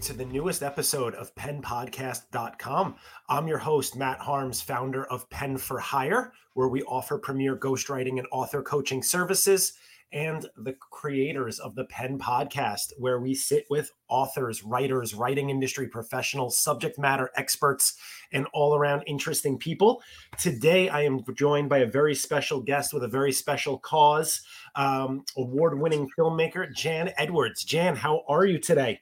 to 0.00 0.12
the 0.12 0.24
newest 0.24 0.62
episode 0.62 1.14
of 1.16 1.34
penpodcast.com. 1.34 2.94
I'm 3.28 3.48
your 3.48 3.58
host, 3.58 3.96
Matt 3.96 4.20
Harms, 4.20 4.62
founder 4.62 5.04
of 5.06 5.28
Pen 5.28 5.58
for 5.58 5.80
Hire, 5.80 6.32
where 6.54 6.68
we 6.68 6.82
offer 6.84 7.18
premier 7.18 7.56
ghostwriting 7.56 8.18
and 8.18 8.26
author 8.30 8.62
coaching 8.62 9.02
services, 9.02 9.72
and 10.12 10.46
the 10.56 10.74
creators 10.90 11.58
of 11.58 11.74
the 11.74 11.84
Pen 11.86 12.16
Podcast, 12.16 12.92
where 12.98 13.20
we 13.20 13.34
sit 13.34 13.64
with 13.70 13.90
authors, 14.08 14.62
writers, 14.62 15.14
writing 15.14 15.50
industry 15.50 15.88
professionals, 15.88 16.56
subject 16.56 16.96
matter 16.96 17.30
experts, 17.36 17.96
and 18.32 18.46
all 18.54 18.76
around 18.76 19.02
interesting 19.06 19.58
people. 19.58 20.00
Today, 20.38 20.88
I 20.88 21.02
am 21.02 21.24
joined 21.34 21.68
by 21.68 21.78
a 21.78 21.86
very 21.86 22.14
special 22.14 22.60
guest 22.60 22.94
with 22.94 23.02
a 23.02 23.08
very 23.08 23.32
special 23.32 23.78
cause 23.78 24.42
um, 24.76 25.24
award 25.36 25.80
winning 25.80 26.08
filmmaker, 26.16 26.72
Jan 26.72 27.12
Edwards. 27.18 27.64
Jan, 27.64 27.96
how 27.96 28.22
are 28.28 28.46
you 28.46 28.58
today? 28.58 29.00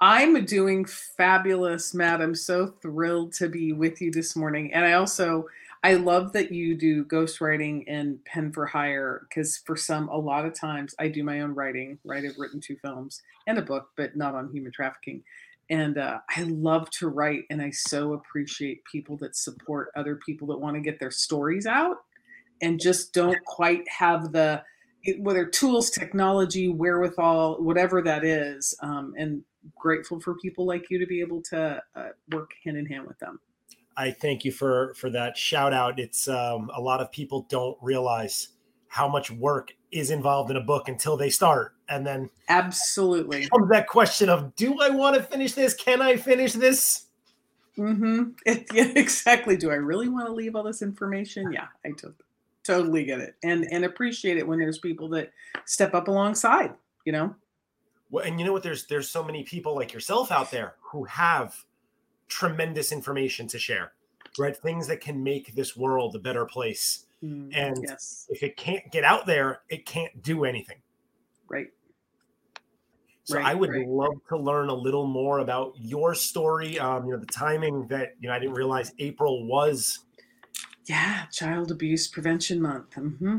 I'm 0.00 0.44
doing 0.44 0.84
fabulous, 0.84 1.94
Matt. 1.94 2.20
I'm 2.20 2.34
so 2.34 2.66
thrilled 2.66 3.32
to 3.34 3.48
be 3.48 3.72
with 3.72 4.02
you 4.02 4.10
this 4.10 4.36
morning. 4.36 4.72
And 4.74 4.84
I 4.84 4.92
also 4.92 5.46
I 5.82 5.94
love 5.94 6.32
that 6.32 6.50
you 6.50 6.74
do 6.74 7.04
ghostwriting 7.04 7.84
and 7.86 8.22
pen 8.24 8.52
for 8.52 8.66
hire 8.66 9.26
because 9.28 9.58
for 9.58 9.76
some 9.76 10.08
a 10.08 10.16
lot 10.16 10.44
of 10.44 10.58
times 10.58 10.94
I 10.98 11.08
do 11.08 11.22
my 11.22 11.40
own 11.40 11.54
writing, 11.54 11.98
right? 12.04 12.24
I've 12.24 12.38
written 12.38 12.60
two 12.60 12.76
films 12.76 13.22
and 13.46 13.56
a 13.58 13.62
book, 13.62 13.90
but 13.96 14.16
not 14.16 14.34
on 14.34 14.50
human 14.52 14.72
trafficking. 14.72 15.22
And 15.70 15.96
uh, 15.96 16.18
I 16.36 16.42
love 16.42 16.90
to 16.90 17.08
write, 17.08 17.44
and 17.50 17.60
I 17.60 17.70
so 17.70 18.12
appreciate 18.12 18.84
people 18.84 19.16
that 19.18 19.36
support 19.36 19.90
other 19.96 20.16
people 20.16 20.46
that 20.48 20.58
want 20.58 20.74
to 20.76 20.80
get 20.80 21.00
their 21.00 21.10
stories 21.10 21.66
out 21.66 21.98
and 22.62 22.80
just 22.80 23.12
don't 23.12 23.38
quite 23.44 23.88
have 23.88 24.32
the 24.32 24.62
whether 25.18 25.46
tools, 25.46 25.90
technology, 25.90 26.68
wherewithal, 26.68 27.62
whatever 27.62 28.02
that 28.02 28.24
is. 28.24 28.74
Um, 28.82 29.14
and 29.16 29.42
grateful 29.74 30.20
for 30.20 30.34
people 30.34 30.66
like 30.66 30.90
you 30.90 30.98
to 30.98 31.06
be 31.06 31.20
able 31.20 31.42
to 31.42 31.82
uh, 31.94 32.08
work 32.32 32.52
hand 32.64 32.76
in 32.76 32.86
hand 32.86 33.06
with 33.06 33.18
them. 33.18 33.40
I 33.96 34.10
thank 34.10 34.44
you 34.44 34.52
for 34.52 34.94
for 34.94 35.10
that 35.10 35.36
shout 35.36 35.72
out. 35.72 35.98
It's 35.98 36.28
um, 36.28 36.70
a 36.74 36.80
lot 36.80 37.00
of 37.00 37.10
people 37.10 37.46
don't 37.48 37.76
realize 37.80 38.48
how 38.88 39.08
much 39.08 39.30
work 39.30 39.74
is 39.90 40.10
involved 40.10 40.50
in 40.50 40.56
a 40.56 40.60
book 40.60 40.88
until 40.88 41.16
they 41.16 41.30
start, 41.30 41.74
and 41.88 42.06
then 42.06 42.30
absolutely 42.48 43.48
comes 43.48 43.70
that 43.70 43.86
question 43.86 44.28
of, 44.28 44.54
do 44.54 44.78
I 44.80 44.90
want 44.90 45.16
to 45.16 45.22
finish 45.22 45.54
this? 45.54 45.74
Can 45.74 46.02
I 46.02 46.16
finish 46.16 46.52
this? 46.52 47.06
Mm-hmm. 47.78 48.30
It, 48.46 48.66
yeah, 48.72 48.92
exactly. 48.96 49.56
Do 49.56 49.70
I 49.70 49.74
really 49.74 50.08
want 50.08 50.26
to 50.26 50.32
leave 50.32 50.56
all 50.56 50.62
this 50.62 50.82
information? 50.82 51.52
Yeah, 51.52 51.66
I 51.84 51.90
t- 51.90 52.08
totally 52.64 53.04
get 53.04 53.20
it, 53.20 53.34
and 53.42 53.66
and 53.70 53.84
appreciate 53.84 54.36
it 54.36 54.46
when 54.46 54.58
there's 54.58 54.78
people 54.78 55.08
that 55.10 55.32
step 55.64 55.94
up 55.94 56.08
alongside. 56.08 56.74
You 57.04 57.12
know. 57.12 57.34
Well, 58.10 58.24
and 58.24 58.38
you 58.38 58.46
know 58.46 58.52
what? 58.52 58.62
There's 58.62 58.86
there's 58.86 59.08
so 59.08 59.22
many 59.22 59.42
people 59.42 59.74
like 59.74 59.92
yourself 59.92 60.30
out 60.30 60.50
there 60.50 60.74
who 60.80 61.04
have 61.04 61.64
tremendous 62.28 62.92
information 62.92 63.46
to 63.48 63.58
share, 63.58 63.92
right? 64.38 64.56
Things 64.56 64.86
that 64.88 65.00
can 65.00 65.22
make 65.22 65.54
this 65.54 65.76
world 65.76 66.14
a 66.14 66.18
better 66.18 66.44
place. 66.44 67.06
Mm, 67.22 67.50
and 67.54 67.78
yes. 67.82 68.26
if 68.28 68.42
it 68.42 68.56
can't 68.56 68.90
get 68.92 69.04
out 69.04 69.26
there, 69.26 69.60
it 69.68 69.86
can't 69.86 70.22
do 70.22 70.44
anything. 70.44 70.78
Right. 71.48 71.68
So 73.24 73.36
right, 73.36 73.46
I 73.46 73.54
would 73.54 73.70
right, 73.70 73.88
love 73.88 74.10
right. 74.10 74.28
to 74.28 74.38
learn 74.38 74.68
a 74.68 74.74
little 74.74 75.06
more 75.06 75.40
about 75.40 75.72
your 75.76 76.14
story. 76.14 76.78
Um, 76.78 77.06
you 77.06 77.12
know, 77.12 77.18
the 77.18 77.26
timing 77.26 77.88
that 77.88 78.14
you 78.20 78.28
know 78.28 78.34
I 78.34 78.38
didn't 78.38 78.54
realize 78.54 78.92
April 78.98 79.46
was. 79.46 80.00
Yeah, 80.84 81.24
Child 81.32 81.72
Abuse 81.72 82.06
Prevention 82.06 82.62
Month. 82.62 82.90
Mm-hmm. 82.90 83.38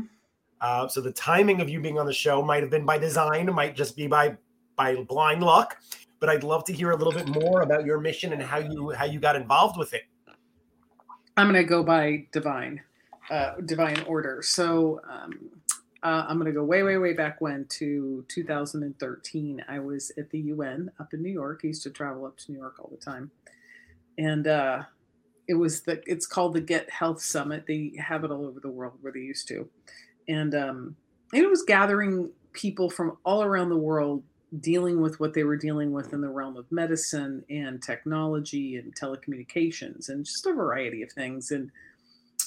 Uh, 0.60 0.88
so 0.88 1.00
the 1.00 1.12
timing 1.12 1.62
of 1.62 1.70
you 1.70 1.80
being 1.80 1.98
on 1.98 2.04
the 2.04 2.12
show 2.12 2.42
might 2.42 2.62
have 2.62 2.70
been 2.70 2.84
by 2.84 2.98
design, 2.98 3.50
might 3.54 3.74
just 3.76 3.96
be 3.96 4.06
by 4.06 4.36
by 4.78 4.94
blind 4.94 5.42
luck. 5.42 5.76
But 6.20 6.30
I'd 6.30 6.42
love 6.42 6.64
to 6.64 6.72
hear 6.72 6.92
a 6.92 6.96
little 6.96 7.12
bit 7.12 7.28
more 7.28 7.60
about 7.60 7.84
your 7.84 8.00
mission 8.00 8.32
and 8.32 8.42
how 8.42 8.58
you 8.58 8.90
how 8.90 9.04
you 9.04 9.20
got 9.20 9.36
involved 9.36 9.76
with 9.76 9.92
it. 9.92 10.04
I'm 11.36 11.46
going 11.46 11.62
to 11.62 11.68
go 11.68 11.84
by 11.84 12.26
divine, 12.32 12.80
uh, 13.30 13.52
divine 13.64 14.02
order. 14.08 14.42
So 14.42 15.00
um, 15.08 15.50
uh, 16.02 16.24
I'm 16.26 16.36
going 16.38 16.52
to 16.52 16.52
go 16.52 16.64
way, 16.64 16.82
way, 16.82 16.98
way 16.98 17.12
back 17.12 17.40
when 17.40 17.64
to 17.70 18.24
2013. 18.26 19.64
I 19.68 19.78
was 19.78 20.10
at 20.18 20.30
the 20.30 20.40
UN 20.40 20.90
up 20.98 21.14
in 21.14 21.22
New 21.22 21.30
York. 21.30 21.60
I 21.62 21.68
used 21.68 21.84
to 21.84 21.90
travel 21.90 22.26
up 22.26 22.36
to 22.38 22.52
New 22.52 22.58
York 22.58 22.80
all 22.80 22.90
the 22.90 22.96
time, 22.96 23.30
and 24.18 24.48
uh, 24.48 24.82
it 25.46 25.54
was 25.54 25.82
the 25.82 26.02
it's 26.06 26.26
called 26.26 26.54
the 26.54 26.60
Get 26.60 26.90
Health 26.90 27.22
Summit. 27.22 27.64
They 27.68 27.92
have 27.98 28.24
it 28.24 28.32
all 28.32 28.44
over 28.44 28.58
the 28.58 28.70
world 28.70 28.94
where 29.00 29.12
they 29.12 29.20
used 29.20 29.46
to, 29.48 29.68
and 30.28 30.54
um, 30.56 30.96
it 31.32 31.48
was 31.48 31.62
gathering 31.62 32.30
people 32.52 32.90
from 32.90 33.16
all 33.24 33.44
around 33.44 33.68
the 33.68 33.76
world 33.76 34.24
dealing 34.60 35.00
with 35.00 35.20
what 35.20 35.34
they 35.34 35.44
were 35.44 35.56
dealing 35.56 35.92
with 35.92 36.12
in 36.12 36.20
the 36.20 36.28
realm 36.28 36.56
of 36.56 36.70
medicine 36.70 37.44
and 37.50 37.82
technology 37.82 38.76
and 38.76 38.94
telecommunications 38.94 40.08
and 40.08 40.24
just 40.24 40.46
a 40.46 40.52
variety 40.52 41.02
of 41.02 41.12
things. 41.12 41.50
And 41.50 41.70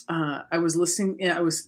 uh, 0.08 0.42
I 0.52 0.58
was 0.58 0.76
listening, 0.76 1.30
I 1.30 1.42
was 1.42 1.68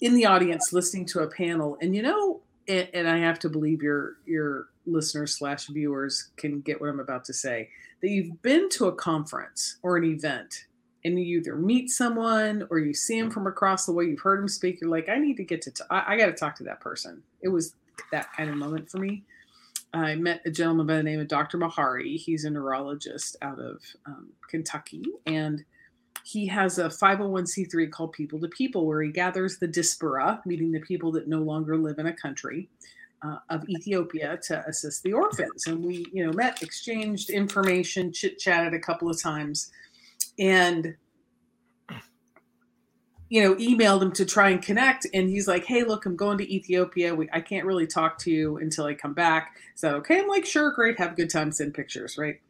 in 0.00 0.14
the 0.14 0.26
audience 0.26 0.72
listening 0.72 1.06
to 1.06 1.20
a 1.20 1.28
panel, 1.28 1.76
and 1.80 1.94
you 1.94 2.02
know, 2.02 2.40
and, 2.68 2.88
and 2.94 3.08
I 3.08 3.18
have 3.18 3.38
to 3.40 3.48
believe 3.48 3.82
your 3.82 4.16
your 4.26 4.68
listeners 4.86 5.36
slash 5.36 5.66
viewers 5.66 6.30
can 6.36 6.60
get 6.60 6.80
what 6.80 6.88
I'm 6.88 7.00
about 7.00 7.24
to 7.26 7.32
say. 7.32 7.68
That 8.02 8.10
you've 8.10 8.40
been 8.42 8.68
to 8.70 8.86
a 8.86 8.94
conference 8.94 9.78
or 9.82 9.96
an 9.96 10.04
event 10.04 10.64
and 11.04 11.18
you 11.18 11.38
either 11.38 11.56
meet 11.56 11.90
someone 11.90 12.66
or 12.70 12.78
you 12.78 12.94
see 12.94 13.18
him 13.18 13.30
from 13.30 13.46
across 13.46 13.86
the 13.86 13.92
way, 13.92 14.04
you've 14.04 14.20
heard 14.20 14.40
him 14.40 14.48
speak, 14.48 14.80
you're 14.80 14.90
like, 14.90 15.08
I 15.08 15.18
need 15.18 15.36
to 15.38 15.44
get 15.44 15.62
to, 15.62 15.70
t- 15.70 15.84
I, 15.90 16.14
I 16.14 16.16
got 16.16 16.26
to 16.26 16.32
talk 16.32 16.56
to 16.56 16.64
that 16.64 16.80
person. 16.80 17.22
It 17.42 17.48
was 17.48 17.74
that 18.12 18.32
kind 18.36 18.50
of 18.50 18.56
moment 18.56 18.90
for 18.90 18.98
me. 18.98 19.24
I 19.92 20.14
met 20.14 20.42
a 20.44 20.50
gentleman 20.50 20.86
by 20.86 20.96
the 20.96 21.02
name 21.02 21.20
of 21.20 21.28
Dr. 21.28 21.58
Mahari. 21.58 22.16
He's 22.16 22.44
a 22.44 22.50
neurologist 22.50 23.36
out 23.42 23.58
of 23.58 23.82
um, 24.06 24.28
Kentucky, 24.48 25.02
and 25.26 25.64
he 26.24 26.46
has 26.46 26.78
a 26.78 26.88
501c3 26.88 27.90
called 27.90 28.12
People 28.12 28.40
to 28.40 28.48
People, 28.48 28.86
where 28.86 29.02
he 29.02 29.10
gathers 29.10 29.58
the 29.58 29.66
diaspora, 29.66 30.40
meaning 30.46 30.70
the 30.70 30.80
people 30.80 31.10
that 31.12 31.28
no 31.28 31.38
longer 31.38 31.76
live 31.76 31.98
in 31.98 32.06
a 32.06 32.12
country, 32.12 32.68
uh, 33.22 33.38
of 33.48 33.68
Ethiopia 33.68 34.38
to 34.44 34.64
assist 34.66 35.02
the 35.02 35.12
orphans. 35.12 35.66
And 35.66 35.84
we, 35.84 36.06
you 36.12 36.24
know, 36.24 36.32
met, 36.32 36.62
exchanged 36.62 37.30
information, 37.30 38.12
chit 38.12 38.38
chatted 38.38 38.74
a 38.74 38.78
couple 38.78 39.10
of 39.10 39.20
times, 39.20 39.70
and 40.38 40.94
you 43.30 43.42
know, 43.42 43.54
emailed 43.54 44.02
him 44.02 44.10
to 44.10 44.24
try 44.24 44.50
and 44.50 44.60
connect. 44.60 45.06
And 45.14 45.30
he's 45.30 45.46
like, 45.46 45.64
hey, 45.64 45.84
look, 45.84 46.04
I'm 46.04 46.16
going 46.16 46.36
to 46.38 46.54
Ethiopia. 46.54 47.14
We, 47.14 47.28
I 47.32 47.40
can't 47.40 47.64
really 47.64 47.86
talk 47.86 48.18
to 48.18 48.30
you 48.30 48.58
until 48.58 48.86
I 48.86 48.94
come 48.94 49.14
back. 49.14 49.56
That 49.80 49.94
okay? 49.94 50.18
I'm 50.18 50.28
like, 50.28 50.44
sure, 50.44 50.72
great. 50.72 50.98
Have 50.98 51.12
a 51.12 51.14
good 51.14 51.30
time. 51.30 51.52
Send 51.52 51.72
pictures, 51.72 52.18
right? 52.18 52.40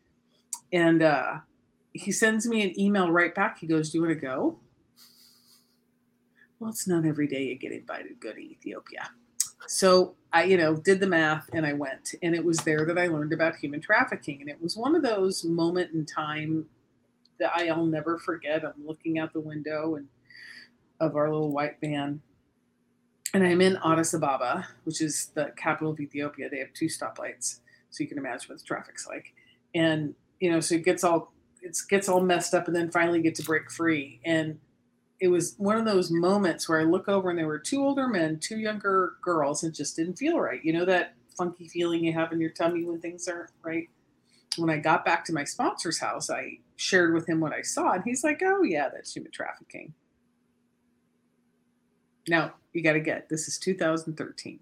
And 0.73 1.03
uh, 1.03 1.41
he 1.93 2.11
sends 2.11 2.49
me 2.49 2.63
an 2.63 2.81
email 2.81 3.11
right 3.13 3.35
back. 3.35 3.59
He 3.59 3.67
goes, 3.67 3.91
do 3.91 3.99
you 3.99 4.05
want 4.05 4.15
to 4.19 4.21
go? 4.21 4.59
Well, 6.59 6.71
it's 6.71 6.89
not 6.89 7.05
every 7.05 7.29
day 7.29 7.45
you 7.45 7.59
get 7.59 7.73
invited 7.73 8.09
to 8.09 8.29
go 8.29 8.33
to 8.33 8.41
Ethiopia. 8.41 9.11
So 9.67 10.15
I, 10.33 10.45
you 10.45 10.57
know, 10.57 10.77
did 10.77 11.01
the 11.01 11.07
math 11.07 11.51
and 11.53 11.67
I 11.67 11.75
went. 11.75 12.15
And 12.23 12.35
it 12.35 12.45
was 12.45 12.59
there 12.59 12.87
that 12.87 12.99
I 12.99 13.07
learned 13.09 13.35
about 13.35 13.57
human 13.57 13.83
trafficking. 13.83 14.41
And 14.41 14.49
it 14.49 14.63
was 14.63 14.79
one 14.79 14.97
of 14.97 15.03
those 15.03 15.45
moment 15.45 15.93
in 15.93 16.07
time 16.07 16.67
that 17.39 17.53
I'll 17.55 17.85
never 17.85 18.19
forget. 18.19 18.65
I'm 18.65 18.87
looking 18.87 19.19
out 19.19 19.35
the 19.35 19.41
window 19.41 19.97
and 19.97 20.09
of 21.01 21.17
our 21.17 21.31
little 21.31 21.53
white 21.53 21.77
van. 21.81 22.21
And 23.33 23.45
I'm 23.45 23.61
in 23.61 23.79
Addis 23.85 24.15
Ababa, 24.15 24.67
which 24.85 25.01
is 25.01 25.31
the 25.35 25.53
capital 25.57 25.93
of 25.93 26.01
Ethiopia. 26.01 26.49
They 26.51 26.59
have 26.59 26.73
two 26.75 26.87
stoplights, 26.87 27.61
so 27.91 28.03
you 28.03 28.09
can 28.09 28.19
imagine 28.19 28.49
what 28.49 28.59
the 28.59 28.65
traffic's 28.65 29.07
like. 29.07 29.33
And 29.75 30.15
you 30.41 30.51
know, 30.51 30.61
so 30.61 30.75
it 30.75 30.85
gets 30.85 31.05
all 31.05 31.33
it 31.63 31.77
gets 31.89 32.09
all 32.09 32.21
messed 32.21 32.55
up, 32.55 32.67
and 32.67 32.77
then 32.77 32.91
finally 32.91 33.23
get 33.23 33.35
to 33.37 33.43
break 33.43 33.71
free. 33.71 34.21
And 34.25 34.59
it 35.21 35.29
was 35.29 35.55
one 35.59 35.77
of 35.77 35.85
those 35.85 36.11
moments 36.11 36.69
where 36.69 36.81
I 36.81 36.85
look 36.85 37.09
over 37.09 37.31
and 37.31 37.39
there 37.39 37.47
were 37.47 37.59
two 37.59 37.85
older 37.85 38.09
men, 38.09 38.39
two 38.39 38.59
younger 38.59 39.15
girls, 39.23 39.63
and 39.63 39.75
just 39.75 39.95
didn't 39.97 40.17
feel 40.17 40.41
right. 40.41 40.65
You 40.65 40.73
know 40.73 40.85
that 40.87 41.15
funky 41.37 41.69
feeling 41.69 42.05
you 42.05 42.13
have 42.13 42.33
in 42.33 42.41
your 42.41 42.51
tummy 42.51 42.85
when 42.85 43.01
things 43.01 43.29
aren't 43.29 43.51
right. 43.63 43.89
When 44.57 44.71
I 44.71 44.79
got 44.79 45.05
back 45.05 45.25
to 45.27 45.33
my 45.33 45.45
sponsor's 45.45 46.01
house, 46.01 46.31
I 46.31 46.59
shared 46.77 47.15
with 47.15 47.29
him 47.29 47.39
what 47.39 47.53
I 47.53 47.63
saw, 47.63 47.93
and 47.93 48.03
he's 48.03 48.25
like, 48.25 48.43
"Oh 48.45 48.63
yeah, 48.63 48.89
that's 48.89 49.15
human 49.15 49.31
trafficking." 49.31 49.95
Now, 52.31 52.55
you 52.73 52.81
got 52.81 52.93
to 52.93 53.01
get 53.01 53.29
this 53.29 53.49
is 53.49 53.59
2013. 53.59 54.61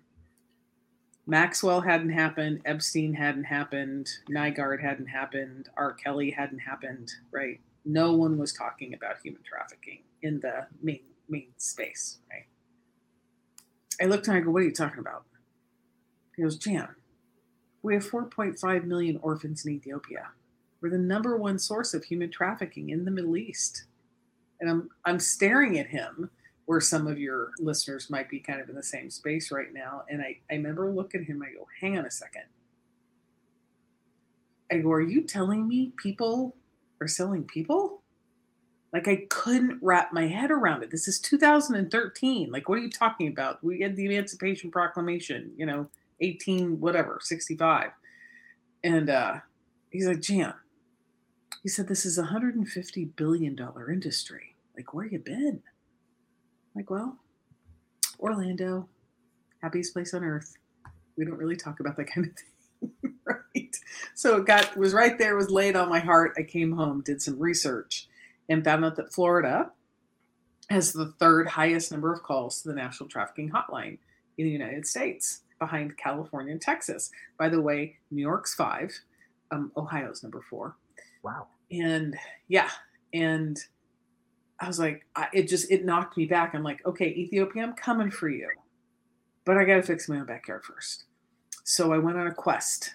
Maxwell 1.26 1.82
hadn't 1.82 2.08
happened, 2.08 2.62
Epstein 2.64 3.12
hadn't 3.12 3.44
happened, 3.44 4.08
Nygard 4.30 4.80
hadn't 4.80 5.08
happened, 5.08 5.68
R. 5.76 5.92
Kelly 5.92 6.30
hadn't 6.30 6.60
happened, 6.60 7.12
right? 7.30 7.60
No 7.84 8.14
one 8.14 8.38
was 8.38 8.54
talking 8.54 8.94
about 8.94 9.18
human 9.22 9.42
trafficking 9.42 9.98
in 10.22 10.40
the 10.40 10.66
main 10.82 11.00
main 11.28 11.48
space, 11.58 12.20
right? 12.30 12.46
I 14.00 14.06
looked 14.06 14.28
and 14.28 14.38
I 14.38 14.40
go, 14.40 14.50
What 14.50 14.62
are 14.62 14.64
you 14.64 14.72
talking 14.72 15.00
about? 15.00 15.24
He 16.34 16.42
goes, 16.42 16.56
Jan, 16.56 16.88
we 17.82 17.92
have 17.92 18.08
4.5 18.08 18.84
million 18.84 19.18
orphans 19.18 19.66
in 19.66 19.74
Ethiopia. 19.74 20.28
We're 20.80 20.88
the 20.88 20.96
number 20.96 21.36
one 21.36 21.58
source 21.58 21.92
of 21.92 22.04
human 22.04 22.30
trafficking 22.30 22.88
in 22.88 23.04
the 23.04 23.10
Middle 23.10 23.36
East. 23.36 23.84
And 24.58 24.70
I'm 24.70 24.88
I'm 25.04 25.20
staring 25.20 25.78
at 25.78 25.88
him 25.88 26.30
where 26.68 26.82
some 26.82 27.06
of 27.06 27.18
your 27.18 27.52
listeners 27.58 28.10
might 28.10 28.28
be 28.28 28.38
kind 28.38 28.60
of 28.60 28.68
in 28.68 28.74
the 28.74 28.82
same 28.82 29.08
space 29.08 29.50
right 29.50 29.72
now. 29.72 30.02
And 30.10 30.20
I, 30.20 30.36
I 30.50 30.56
remember 30.56 30.92
looking 30.92 31.22
at 31.22 31.26
him, 31.26 31.42
I 31.42 31.56
go, 31.56 31.66
hang 31.80 31.96
on 31.96 32.04
a 32.04 32.10
second. 32.10 32.42
I 34.70 34.76
go, 34.76 34.92
are 34.92 35.00
you 35.00 35.22
telling 35.22 35.66
me 35.66 35.94
people 35.96 36.54
are 37.00 37.08
selling 37.08 37.44
people? 37.44 38.02
Like 38.92 39.08
I 39.08 39.24
couldn't 39.30 39.78
wrap 39.80 40.12
my 40.12 40.26
head 40.26 40.50
around 40.50 40.82
it. 40.82 40.90
This 40.90 41.08
is 41.08 41.18
2013. 41.20 42.52
Like, 42.52 42.68
what 42.68 42.76
are 42.76 42.82
you 42.82 42.90
talking 42.90 43.28
about? 43.28 43.64
We 43.64 43.80
had 43.80 43.96
the 43.96 44.04
Emancipation 44.04 44.70
Proclamation, 44.70 45.52
you 45.56 45.64
know, 45.64 45.88
18, 46.20 46.80
whatever, 46.80 47.18
65. 47.22 47.92
And 48.84 49.08
uh, 49.08 49.36
he's 49.88 50.06
like, 50.06 50.20
Jan, 50.20 50.52
he 51.62 51.70
said, 51.70 51.88
this 51.88 52.04
is 52.04 52.18
a 52.18 52.24
$150 52.24 53.16
billion 53.16 53.58
industry. 53.90 54.54
Like, 54.76 54.92
where 54.92 55.06
you 55.06 55.18
been? 55.18 55.62
Like, 56.78 56.90
well, 56.90 57.18
Orlando, 58.20 58.88
happiest 59.60 59.92
place 59.92 60.14
on 60.14 60.22
earth. 60.22 60.56
We 61.16 61.24
don't 61.24 61.36
really 61.36 61.56
talk 61.56 61.80
about 61.80 61.96
that 61.96 62.04
kind 62.04 62.28
of 62.28 62.32
thing. 63.02 63.14
right. 63.24 63.76
So 64.14 64.36
it 64.36 64.46
got 64.46 64.76
was 64.76 64.94
right 64.94 65.18
there, 65.18 65.34
was 65.34 65.50
laid 65.50 65.74
on 65.74 65.88
my 65.88 65.98
heart. 65.98 66.34
I 66.38 66.44
came 66.44 66.70
home, 66.70 67.02
did 67.04 67.20
some 67.20 67.36
research, 67.36 68.06
and 68.48 68.62
found 68.64 68.84
out 68.84 68.94
that 68.94 69.12
Florida 69.12 69.72
has 70.70 70.92
the 70.92 71.12
third 71.18 71.48
highest 71.48 71.90
number 71.90 72.12
of 72.12 72.22
calls 72.22 72.62
to 72.62 72.68
the 72.68 72.76
National 72.76 73.08
Trafficking 73.08 73.50
Hotline 73.50 73.98
in 74.36 74.44
the 74.44 74.52
United 74.52 74.86
States, 74.86 75.40
behind 75.58 75.96
California 75.96 76.52
and 76.52 76.62
Texas. 76.62 77.10
By 77.40 77.48
the 77.48 77.60
way, 77.60 77.96
New 78.12 78.22
York's 78.22 78.54
five, 78.54 78.96
um, 79.50 79.72
Ohio's 79.76 80.22
number 80.22 80.44
four. 80.48 80.76
Wow. 81.24 81.48
And 81.72 82.16
yeah, 82.46 82.70
and 83.12 83.58
I 84.60 84.66
was 84.66 84.78
like, 84.78 85.06
I, 85.14 85.28
it 85.32 85.48
just 85.48 85.70
it 85.70 85.84
knocked 85.84 86.16
me 86.16 86.26
back. 86.26 86.54
I'm 86.54 86.64
like, 86.64 86.84
okay, 86.84 87.06
Ethiopia, 87.06 87.62
I'm 87.62 87.74
coming 87.74 88.10
for 88.10 88.28
you, 88.28 88.48
but 89.44 89.56
I 89.56 89.64
got 89.64 89.76
to 89.76 89.82
fix 89.82 90.08
my 90.08 90.16
own 90.16 90.26
backyard 90.26 90.64
first. 90.64 91.04
So 91.64 91.92
I 91.92 91.98
went 91.98 92.18
on 92.18 92.26
a 92.26 92.34
quest. 92.34 92.94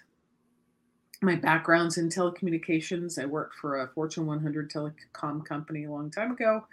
My 1.21 1.35
background's 1.35 1.97
in 1.97 2.09
telecommunications. 2.09 3.21
I 3.21 3.25
worked 3.25 3.55
for 3.55 3.81
a 3.81 3.87
Fortune 3.87 4.25
100 4.25 4.69
telecom 4.69 5.45
company 5.45 5.85
a 5.85 5.91
long 5.91 6.11
time 6.11 6.31
ago. 6.31 6.65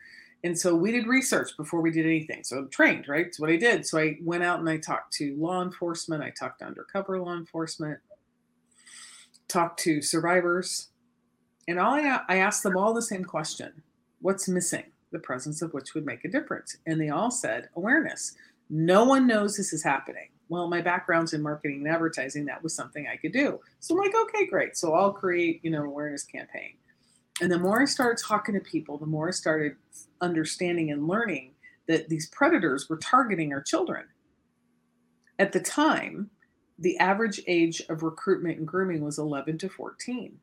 And 0.42 0.58
so 0.58 0.74
we 0.74 0.90
did 0.90 1.06
research 1.06 1.56
before 1.56 1.82
we 1.82 1.90
did 1.92 2.06
anything. 2.06 2.42
So 2.42 2.58
I'm 2.58 2.70
trained, 2.70 3.06
right? 3.08 3.26
It's 3.26 3.38
what 3.38 3.50
I 3.50 3.56
did. 3.56 3.86
So 3.86 3.98
I 3.98 4.16
went 4.22 4.42
out 4.42 4.58
and 4.58 4.68
I 4.68 4.78
talked 4.78 5.12
to 5.14 5.36
law 5.36 5.62
enforcement. 5.62 6.22
I 6.22 6.30
talked 6.30 6.60
to 6.60 6.64
undercover 6.64 7.20
law 7.20 7.34
enforcement, 7.34 7.98
talked 9.46 9.78
to 9.80 10.00
survivors. 10.02 10.88
And 11.68 11.78
all 11.78 11.92
I, 11.92 12.20
I 12.28 12.36
asked 12.38 12.62
them 12.62 12.76
all 12.76 12.94
the 12.94 13.02
same 13.02 13.24
question 13.24 13.82
What's 14.20 14.48
missing? 14.48 14.84
The 15.12 15.18
presence 15.18 15.62
of 15.62 15.72
which 15.72 15.94
would 15.94 16.06
make 16.06 16.24
a 16.24 16.28
difference. 16.28 16.76
And 16.86 17.00
they 17.00 17.08
all 17.08 17.30
said 17.30 17.68
awareness. 17.76 18.34
No 18.68 19.04
one 19.04 19.26
knows 19.26 19.56
this 19.56 19.72
is 19.72 19.82
happening. 19.82 20.28
Well, 20.48 20.68
my 20.68 20.80
background's 20.80 21.32
in 21.32 21.42
marketing 21.42 21.78
and 21.84 21.94
advertising. 21.94 22.44
That 22.44 22.62
was 22.62 22.74
something 22.74 23.06
I 23.06 23.16
could 23.16 23.32
do. 23.32 23.60
So 23.78 23.94
I'm 23.94 24.00
like, 24.00 24.14
okay, 24.14 24.46
great. 24.46 24.76
So 24.76 24.94
I'll 24.94 25.12
create, 25.12 25.60
you 25.62 25.70
know, 25.70 25.84
awareness 25.84 26.24
campaign. 26.24 26.74
And 27.40 27.50
the 27.50 27.58
more 27.58 27.80
I 27.80 27.84
started 27.86 28.22
talking 28.22 28.54
to 28.54 28.60
people, 28.60 28.98
the 28.98 29.06
more 29.06 29.28
I 29.28 29.32
started 29.32 29.76
understanding 30.20 30.90
and 30.90 31.08
learning 31.08 31.52
that 31.88 32.08
these 32.08 32.28
predators 32.28 32.88
were 32.88 32.98
targeting 32.98 33.52
our 33.52 33.62
children. 33.62 34.04
At 35.38 35.52
the 35.52 35.60
time, 35.60 36.30
the 36.78 36.98
average 36.98 37.40
age 37.46 37.82
of 37.88 38.02
recruitment 38.02 38.58
and 38.58 38.66
grooming 38.66 39.02
was 39.04 39.18
11 39.18 39.58
to 39.58 39.68
14. 39.68 40.38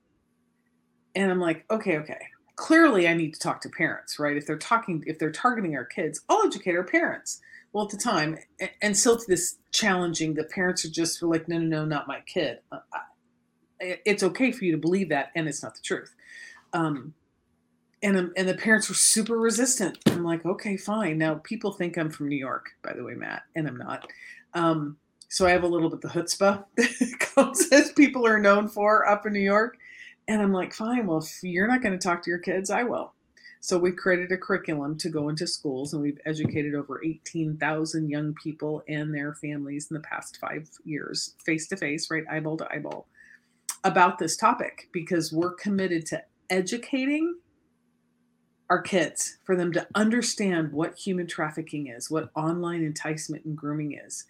And 1.16 1.32
I'm 1.32 1.40
like, 1.40 1.66
okay, 1.70 1.98
okay. 1.98 2.28
Clearly, 2.58 3.08
I 3.08 3.14
need 3.14 3.34
to 3.34 3.40
talk 3.40 3.62
to 3.62 3.70
parents, 3.70 4.20
right? 4.20 4.36
If 4.36 4.46
they're 4.46 4.58
talking, 4.58 5.04
if 5.08 5.18
they're 5.18 5.32
targeting 5.32 5.76
our 5.76 5.86
kids, 5.86 6.22
I'll 6.28 6.46
educate 6.46 6.76
our 6.76 6.84
parents. 6.84 7.40
Well, 7.72 7.86
at 7.86 7.92
the 7.92 7.98
time, 7.98 8.38
and 8.82 8.98
still 8.98 9.18
to 9.18 9.26
this 9.28 9.58
challenging, 9.72 10.34
the 10.34 10.44
parents 10.44 10.84
are 10.84 10.90
just 10.90 11.22
like, 11.22 11.48
no, 11.48 11.60
no, 11.60 11.66
no, 11.66 11.86
not 11.86 12.08
my 12.08 12.22
kid. 12.22 12.60
Uh, 12.72 12.80
it's 13.80 14.24
okay 14.24 14.52
for 14.52 14.66
you 14.66 14.72
to 14.72 14.78
believe 14.78 15.10
that, 15.10 15.32
and 15.36 15.48
it's 15.48 15.64
not 15.64 15.76
the 15.76 15.82
truth. 15.82 16.14
Um, 16.74 17.14
and 18.04 18.32
and 18.36 18.48
the 18.48 18.54
parents 18.54 18.90
were 18.90 18.96
super 18.96 19.38
resistant. 19.38 19.98
I'm 20.08 20.24
like, 20.24 20.46
okay, 20.46 20.78
fine. 20.78 21.18
Now 21.18 21.36
people 21.36 21.72
think 21.72 21.98
I'm 21.98 22.10
from 22.10 22.30
New 22.30 22.38
York, 22.38 22.72
by 22.82 22.94
the 22.94 23.04
way, 23.04 23.14
Matt, 23.14 23.44
and 23.56 23.68
I'm 23.68 23.78
not. 23.78 24.08
Um, 24.54 24.98
so 25.30 25.46
I 25.46 25.52
have 25.52 25.64
a 25.64 25.68
little 25.68 25.90
bit 25.90 26.02
the 26.02 26.08
chutzpah 26.08 26.64
that 26.76 27.68
as 27.72 27.92
people 27.92 28.26
are 28.26 28.40
known 28.40 28.68
for 28.68 29.08
up 29.08 29.26
in 29.26 29.34
New 29.34 29.40
York. 29.40 29.78
And 30.28 30.42
I'm 30.42 30.54
like, 30.54 30.74
fine. 30.74 31.08
Well, 31.08 31.20
if 31.20 31.40
you're 31.42 31.68
not 31.68 31.82
going 31.82 31.98
to 31.98 32.04
talk 32.04 32.24
to 32.24 32.30
your 32.30 32.40
kids, 32.40 32.70
I 32.70 32.84
will. 32.84 33.14
So 33.60 33.78
we 33.78 33.92
created 33.92 34.32
a 34.32 34.38
curriculum 34.38 34.98
to 35.00 35.10
go 35.10 35.30
into 35.30 35.48
schools, 35.48 35.94
and 35.94 36.02
we've 36.02 36.20
educated 36.26 36.76
over 36.76 37.02
18,000 37.04 38.10
young 38.10 38.34
people 38.36 38.84
and 38.88 39.14
their 39.14 39.34
families 39.34 39.88
in 39.90 39.96
the 39.96 40.02
past 40.02 40.38
five 40.40 40.70
years, 40.84 41.34
face 41.44 41.68
to 41.68 41.78
face, 41.78 42.12
right, 42.12 42.24
eyeball 42.30 42.58
to 42.58 42.68
eyeball, 42.72 43.08
about 43.84 44.20
this 44.20 44.36
topic 44.36 44.90
because 44.92 45.32
we're 45.32 45.54
committed 45.54 46.06
to 46.08 46.24
educating 46.50 47.36
our 48.70 48.82
kids 48.82 49.38
for 49.44 49.56
them 49.56 49.72
to 49.72 49.88
understand 49.96 50.72
what 50.72 50.98
human 50.98 51.26
trafficking 51.26 51.88
is, 51.88 52.12
what 52.12 52.30
online 52.36 52.84
enticement 52.84 53.46
and 53.46 53.58
grooming 53.58 53.98
is, 54.06 54.26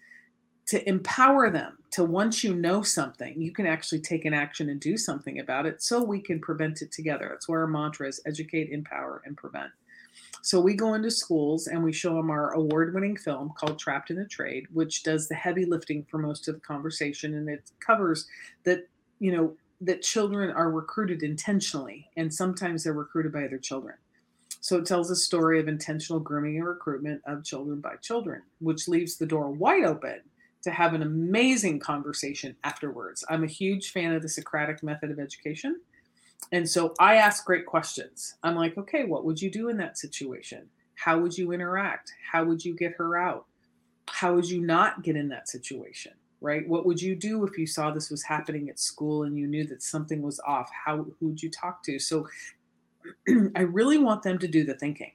to 0.68 0.86
empower 0.86 1.50
them 1.50 1.78
to 1.90 2.04
once 2.04 2.44
you 2.44 2.54
know 2.54 2.82
something, 2.82 3.40
you 3.40 3.52
can 3.52 3.66
actually 3.66 4.00
take 4.00 4.26
an 4.26 4.34
action 4.34 4.68
and 4.68 4.78
do 4.78 4.98
something 4.98 5.40
about 5.40 5.64
it 5.64 5.82
so 5.82 6.02
we 6.02 6.20
can 6.20 6.38
prevent 6.38 6.82
it 6.82 6.92
together. 6.92 7.28
That's 7.30 7.48
where 7.48 7.62
our 7.62 7.66
mantra 7.66 8.06
is 8.06 8.20
educate, 8.26 8.68
empower, 8.70 9.22
and 9.24 9.34
prevent. 9.34 9.70
So 10.42 10.60
we 10.60 10.74
go 10.74 10.92
into 10.92 11.10
schools 11.10 11.68
and 11.68 11.82
we 11.82 11.92
show 11.92 12.14
them 12.14 12.30
our 12.30 12.52
award 12.52 12.92
winning 12.92 13.16
film 13.16 13.54
called 13.56 13.78
Trapped 13.78 14.10
in 14.10 14.16
the 14.16 14.26
Trade, 14.26 14.66
which 14.70 15.02
does 15.02 15.26
the 15.26 15.34
heavy 15.34 15.64
lifting 15.64 16.04
for 16.10 16.18
most 16.18 16.48
of 16.48 16.54
the 16.54 16.60
conversation. 16.60 17.34
And 17.34 17.48
it 17.48 17.70
covers 17.80 18.26
that, 18.64 18.86
you 19.20 19.32
know, 19.32 19.56
that 19.80 20.02
children 20.02 20.50
are 20.50 20.70
recruited 20.70 21.22
intentionally 21.22 22.10
and 22.16 22.32
sometimes 22.32 22.84
they're 22.84 22.92
recruited 22.92 23.32
by 23.32 23.44
other 23.44 23.58
children. 23.58 23.94
So 24.60 24.76
it 24.76 24.86
tells 24.86 25.10
a 25.10 25.16
story 25.16 25.60
of 25.60 25.68
intentional 25.68 26.20
grooming 26.20 26.56
and 26.56 26.66
recruitment 26.66 27.22
of 27.26 27.44
children 27.44 27.80
by 27.80 27.96
children, 27.96 28.42
which 28.58 28.86
leaves 28.86 29.16
the 29.16 29.26
door 29.26 29.50
wide 29.50 29.84
open 29.84 30.20
to 30.62 30.70
have 30.70 30.94
an 30.94 31.02
amazing 31.02 31.78
conversation 31.78 32.56
afterwards. 32.64 33.24
I'm 33.28 33.44
a 33.44 33.48
huge 33.48 33.90
fan 33.92 34.12
of 34.12 34.22
the 34.22 34.28
Socratic 34.28 34.82
method 34.82 35.10
of 35.10 35.18
education. 35.18 35.80
And 36.52 36.68
so 36.68 36.94
I 36.98 37.16
ask 37.16 37.44
great 37.44 37.66
questions. 37.66 38.36
I'm 38.42 38.56
like, 38.56 38.76
okay, 38.78 39.04
what 39.04 39.24
would 39.24 39.40
you 39.40 39.50
do 39.50 39.68
in 39.68 39.76
that 39.78 39.98
situation? 39.98 40.68
How 40.94 41.18
would 41.18 41.36
you 41.36 41.52
interact? 41.52 42.12
How 42.30 42.44
would 42.44 42.64
you 42.64 42.74
get 42.74 42.92
her 42.94 43.16
out? 43.16 43.46
How 44.08 44.34
would 44.34 44.48
you 44.48 44.60
not 44.60 45.02
get 45.02 45.16
in 45.16 45.28
that 45.28 45.48
situation? 45.48 46.12
Right? 46.40 46.66
What 46.68 46.86
would 46.86 47.02
you 47.02 47.16
do 47.16 47.44
if 47.44 47.58
you 47.58 47.66
saw 47.66 47.90
this 47.90 48.10
was 48.10 48.22
happening 48.22 48.68
at 48.68 48.78
school 48.78 49.24
and 49.24 49.36
you 49.36 49.46
knew 49.46 49.66
that 49.66 49.82
something 49.82 50.22
was 50.22 50.40
off? 50.46 50.70
How 50.72 51.06
who 51.18 51.28
would 51.28 51.42
you 51.42 51.50
talk 51.50 51.82
to? 51.84 51.98
So 51.98 52.26
I 53.56 53.62
really 53.62 53.98
want 53.98 54.22
them 54.22 54.38
to 54.38 54.48
do 54.48 54.64
the 54.64 54.74
thinking. 54.74 55.12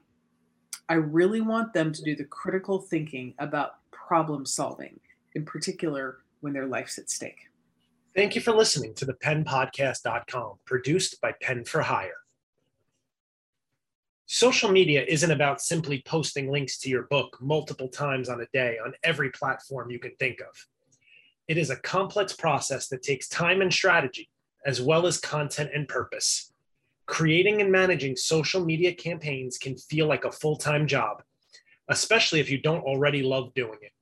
I 0.89 0.95
really 0.95 1.41
want 1.41 1.73
them 1.73 1.93
to 1.93 2.01
do 2.03 2.15
the 2.15 2.25
critical 2.25 2.79
thinking 2.79 3.33
about 3.39 3.75
problem 3.91 4.45
solving, 4.45 4.99
in 5.35 5.45
particular 5.45 6.19
when 6.41 6.53
their 6.53 6.67
life's 6.67 6.97
at 6.97 7.09
stake. 7.09 7.49
Thank 8.15 8.35
you 8.35 8.41
for 8.41 8.51
listening 8.51 8.93
to 8.95 9.05
the 9.05 9.13
penpodcast.com, 9.13 10.59
produced 10.65 11.19
by 11.19 11.33
Pen 11.41 11.63
for 11.63 11.81
Hire. 11.81 12.23
Social 14.27 14.71
media 14.71 15.03
isn't 15.07 15.31
about 15.31 15.61
simply 15.61 16.03
posting 16.05 16.51
links 16.51 16.77
to 16.79 16.89
your 16.89 17.03
book 17.03 17.37
multiple 17.41 17.87
times 17.87 18.29
on 18.29 18.41
a 18.41 18.47
day 18.53 18.77
on 18.83 18.93
every 19.03 19.31
platform 19.31 19.89
you 19.89 19.99
can 19.99 20.15
think 20.19 20.41
of. 20.41 20.67
It 21.47 21.57
is 21.57 21.69
a 21.69 21.75
complex 21.77 22.33
process 22.33 22.87
that 22.89 23.03
takes 23.03 23.27
time 23.27 23.61
and 23.61 23.73
strategy, 23.73 24.29
as 24.65 24.81
well 24.81 25.07
as 25.07 25.19
content 25.19 25.71
and 25.73 25.87
purpose. 25.87 26.51
Creating 27.05 27.61
and 27.61 27.71
managing 27.71 28.15
social 28.15 28.63
media 28.63 28.93
campaigns 28.93 29.57
can 29.57 29.75
feel 29.75 30.07
like 30.07 30.25
a 30.25 30.31
full 30.31 30.57
time 30.57 30.85
job, 30.85 31.23
especially 31.89 32.39
if 32.39 32.49
you 32.49 32.59
don't 32.59 32.83
already 32.83 33.23
love 33.23 33.53
doing 33.55 33.79
it. 33.81 33.92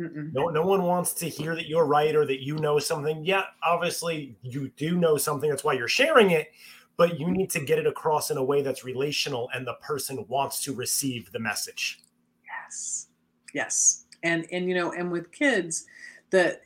Mm-mm. 0.00 0.32
No, 0.32 0.48
no 0.48 0.62
one 0.62 0.82
wants 0.82 1.12
to 1.14 1.28
hear 1.28 1.54
that 1.54 1.68
you're 1.68 1.84
right 1.84 2.14
or 2.14 2.24
that 2.26 2.42
you 2.42 2.56
know 2.56 2.78
something. 2.78 3.24
Yeah, 3.24 3.44
obviously 3.62 4.36
you 4.42 4.70
do 4.76 4.96
know 4.96 5.16
something. 5.16 5.50
That's 5.50 5.62
why 5.62 5.74
you're 5.74 5.88
sharing 5.88 6.30
it, 6.30 6.52
but 6.96 7.20
you 7.20 7.30
need 7.30 7.50
to 7.50 7.60
get 7.60 7.78
it 7.78 7.86
across 7.86 8.30
in 8.30 8.36
a 8.36 8.44
way 8.44 8.62
that's 8.62 8.84
relational 8.84 9.50
and 9.52 9.66
the 9.66 9.74
person 9.74 10.24
wants 10.28 10.62
to 10.64 10.74
receive 10.74 11.30
the 11.32 11.38
message. 11.38 12.00
Yes. 12.46 13.08
Yes. 13.52 14.06
And 14.22 14.46
and 14.50 14.68
you 14.68 14.74
know, 14.74 14.92
and 14.92 15.10
with 15.10 15.30
kids, 15.32 15.86
that 16.30 16.62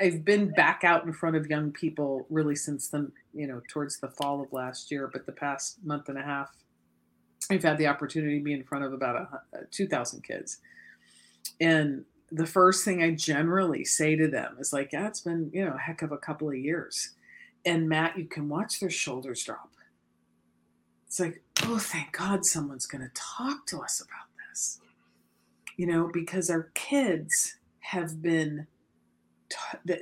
I've 0.00 0.24
been 0.24 0.50
back 0.50 0.84
out 0.84 1.04
in 1.04 1.12
front 1.12 1.36
of 1.36 1.46
young 1.46 1.72
people 1.72 2.26
really 2.30 2.56
since 2.56 2.88
the 2.88 3.10
you 3.32 3.46
know 3.46 3.60
towards 3.68 3.98
the 3.98 4.08
fall 4.08 4.42
of 4.42 4.52
last 4.52 4.90
year, 4.90 5.08
but 5.12 5.26
the 5.26 5.32
past 5.32 5.84
month 5.84 6.08
and 6.08 6.18
a 6.18 6.22
half 6.22 6.50
I've 7.50 7.62
had 7.62 7.78
the 7.78 7.86
opportunity 7.86 8.38
to 8.38 8.44
be 8.44 8.52
in 8.52 8.64
front 8.64 8.84
of 8.84 8.92
about 8.92 9.16
a, 9.16 9.56
a 9.56 9.60
uh, 9.60 9.64
2,000 9.70 10.22
kids. 10.22 10.58
And 11.60 12.04
the 12.32 12.46
first 12.46 12.84
thing 12.84 13.02
I 13.02 13.12
generally 13.12 13.84
say 13.84 14.16
to 14.16 14.28
them 14.28 14.56
is 14.58 14.72
like, 14.72 14.92
yeah, 14.92 15.06
it's 15.06 15.20
been, 15.20 15.50
you 15.52 15.64
know, 15.64 15.74
a 15.74 15.78
heck 15.78 16.02
of 16.02 16.12
a 16.12 16.18
couple 16.18 16.48
of 16.48 16.56
years. 16.56 17.10
And 17.64 17.88
Matt, 17.88 18.18
you 18.18 18.26
can 18.26 18.48
watch 18.48 18.80
their 18.80 18.90
shoulders 18.90 19.44
drop. 19.44 19.70
It's 21.06 21.20
like, 21.20 21.42
oh, 21.64 21.78
thank 21.78 22.12
God 22.12 22.44
someone's 22.44 22.86
going 22.86 23.02
to 23.02 23.10
talk 23.14 23.66
to 23.66 23.80
us 23.80 24.00
about 24.00 24.26
this. 24.50 24.80
You 25.76 25.86
know, 25.86 26.10
because 26.12 26.50
our 26.50 26.70
kids 26.74 27.56
have 27.80 28.22
been, 28.22 28.66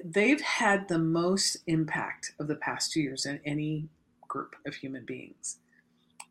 they've 0.05 0.41
had 0.41 0.89
the 0.89 0.99
most 0.99 1.59
impact 1.67 2.33
of 2.39 2.49
the 2.49 2.57
past 2.57 2.93
two 2.93 3.01
years 3.01 3.27
in 3.27 3.41
any 3.45 3.89
group 4.29 4.57
of 4.67 4.75
human 4.75 5.05
beings 5.05 5.59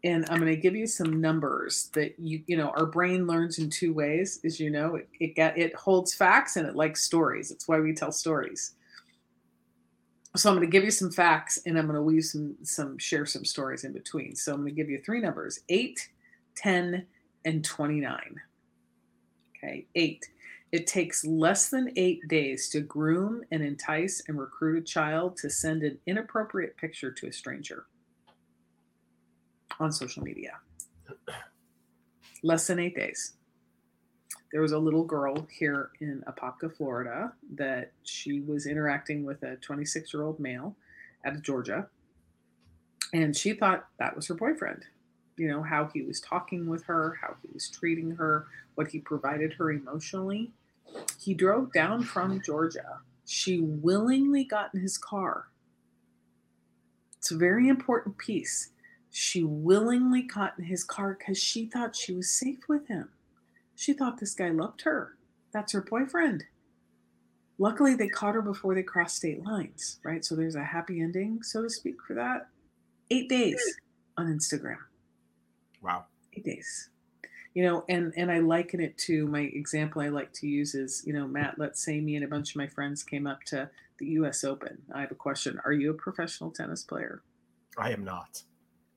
and 0.03 0.25
I'm 0.29 0.39
going 0.39 0.53
to 0.53 0.60
give 0.60 0.75
you 0.75 0.86
some 0.86 1.22
numbers 1.22 1.89
that 1.93 2.19
you 2.19 2.43
you 2.48 2.57
know 2.57 2.69
our 2.69 2.86
brain 2.86 3.25
learns 3.25 3.60
in 3.60 3.69
two 3.69 3.93
ways 3.93 4.39
as 4.43 4.60
you 4.60 4.69
know 4.69 4.95
it 4.95 5.07
it, 5.19 5.33
it 5.38 5.75
holds 5.75 6.13
facts 6.13 6.57
and 6.57 6.67
it 6.67 6.75
likes 6.75 7.03
stories. 7.03 7.51
It's 7.51 7.67
why 7.67 7.79
we 7.79 7.93
tell 7.93 8.12
stories. 8.12 8.75
So 10.36 10.50
I'm 10.50 10.55
going 10.55 10.67
to 10.67 10.72
give 10.72 10.83
you 10.83 10.91
some 10.91 11.12
facts 11.12 11.60
and 11.65 11.77
I'm 11.77 11.86
going 11.86 11.95
to 11.95 12.01
weave 12.01 12.25
some 12.25 12.55
some 12.63 12.98
share 12.98 13.25
some 13.25 13.45
stories 13.45 13.83
in 13.83 13.93
between. 13.93 14.36
So 14.36 14.53
I'm 14.53 14.62
going 14.62 14.75
to 14.75 14.75
give 14.75 14.89
you 14.89 15.01
three 15.01 15.22
numbers 15.22 15.60
8 15.69 16.10
10 16.55 17.05
and 17.45 17.63
29 17.63 18.41
okay 19.57 19.86
8 19.95 20.25
it 20.72 20.88
takes 20.88 21.25
less 21.25 21.69
than 21.69 21.91
8 21.95 22.27
days 22.27 22.69
to 22.69 22.79
groom 22.81 23.43
and 23.51 23.62
entice 23.62 24.24
and 24.27 24.39
recruit 24.39 24.77
a 24.77 24.81
child 24.81 25.36
to 25.38 25.50
send 25.50 25.83
an 25.83 25.98
inappropriate 26.05 26.77
picture 26.77 27.12
to 27.12 27.27
a 27.27 27.33
stranger 27.33 27.86
on 29.84 29.92
social 29.92 30.24
media. 30.24 30.54
Less 32.42 32.68
than 32.68 32.80
eight 32.80 32.96
days. 32.96 33.34
There 34.52 34.62
was 34.62 34.72
a 34.72 34.78
little 34.78 35.04
girl 35.04 35.48
here 35.52 35.90
in 36.00 36.24
Apopka, 36.28 36.75
Florida, 36.75 37.34
that 37.56 37.92
she 38.04 38.42
was 38.42 38.68
interacting 38.68 39.24
with 39.24 39.42
a 39.44 39.56
26 39.58 40.13
year 40.13 40.24
old 40.24 40.40
male 40.40 40.75
out 41.25 41.34
of 41.34 41.42
Georgia. 41.42 41.88
And 43.13 43.36
she 43.36 43.54
thought 43.54 43.88
that 44.00 44.16
was 44.16 44.28
her 44.28 44.34
boyfriend. 44.34 44.84
You 45.38 45.48
know, 45.48 45.63
how 45.63 45.90
he 45.94 46.04
was 46.04 46.22
talking 46.22 46.68
with 46.68 46.84
her, 46.86 47.18
how 47.22 47.36
he 47.42 47.50
was 47.54 47.70
treating 47.70 48.12
her, 48.12 48.46
what 48.75 48.88
he 48.88 49.00
provided 49.00 49.54
her 49.54 49.72
emotionally. 49.72 50.52
He 51.20 51.34
drove 51.34 51.74
down 51.74 52.04
from 52.04 52.42
Georgia. 52.42 53.00
She 53.25 53.60
willingly 53.60 54.44
got 54.44 54.74
in 54.75 54.82
his 54.82 54.98
car. 54.98 55.48
It's 57.18 57.32
a 57.32 57.38
very 57.38 57.70
important 57.70 58.18
piece. 58.18 58.70
She 59.15 59.43
willingly 59.43 60.24
got 60.24 60.58
in 60.58 60.65
his 60.65 60.84
car 60.84 61.15
because 61.17 61.38
she 61.38 61.67
thought 61.67 61.96
she 61.96 62.13
was 62.13 62.32
safe 62.32 62.67
with 62.67 62.88
him. 62.88 63.10
She 63.75 63.93
thought 63.93 64.20
this 64.20 64.34
guy 64.34 64.50
loved 64.50 64.82
her. 64.82 65.17
That's 65.51 65.74
her 65.74 65.82
boyfriend. 65.82 66.46
Luckily, 67.60 67.93
they 67.93 68.08
caught 68.08 68.34
her 68.34 68.41
before 68.41 68.74
they 68.74 68.82
crossed 68.82 69.17
state 69.17 69.43
lines, 69.43 70.00
right? 70.03 70.25
So 70.25 70.36
there's 70.36 70.55
a 70.55 70.63
happy 70.63 71.00
ending, 71.00 71.43
so 71.43 71.62
to 71.62 71.70
speak, 71.70 71.98
for 72.01 72.15
that. 72.15 72.48
Eight 73.12 73.29
days 73.29 73.62
on 74.17 74.25
Instagram. 74.36 74.77
Wow. 75.79 76.05
Eight 76.36 76.46
days. 76.46 76.89
You 77.53 77.65
know, 77.65 77.86
and 77.89 78.13
and 78.17 78.32
I 78.32 78.39
liken 78.39 78.79
it 78.79 78.98
to 79.00 79.27
my 79.27 79.41
example 79.41 80.01
I 80.01 80.08
like 80.08 80.34
to 80.34 80.48
use 80.48 80.74
is, 80.74 81.03
you 81.05 81.13
know, 81.13 81.27
Matt, 81.27 81.60
let's 81.60 81.86
say 81.86 82.01
me 82.01 82.15
and 82.15 82.25
a 82.25 82.27
bunch 82.27 82.50
of 82.50 82.55
my 82.55 82.65
friends 82.65 83.03
came 83.03 83.27
up 83.27 83.43
to 83.43 83.70
the 84.00 84.08
US 84.08 84.43
Open. 84.43 84.82
I 84.91 85.01
have 85.01 85.12
a 85.12 85.15
question. 85.15 85.62
Are 85.65 85.72
you 85.72 85.91
a 85.91 85.93
professional 85.93 86.50
tennis 86.50 86.84
player? 86.84 87.22
I 87.77 87.91
am 87.91 88.03
not. 88.03 88.41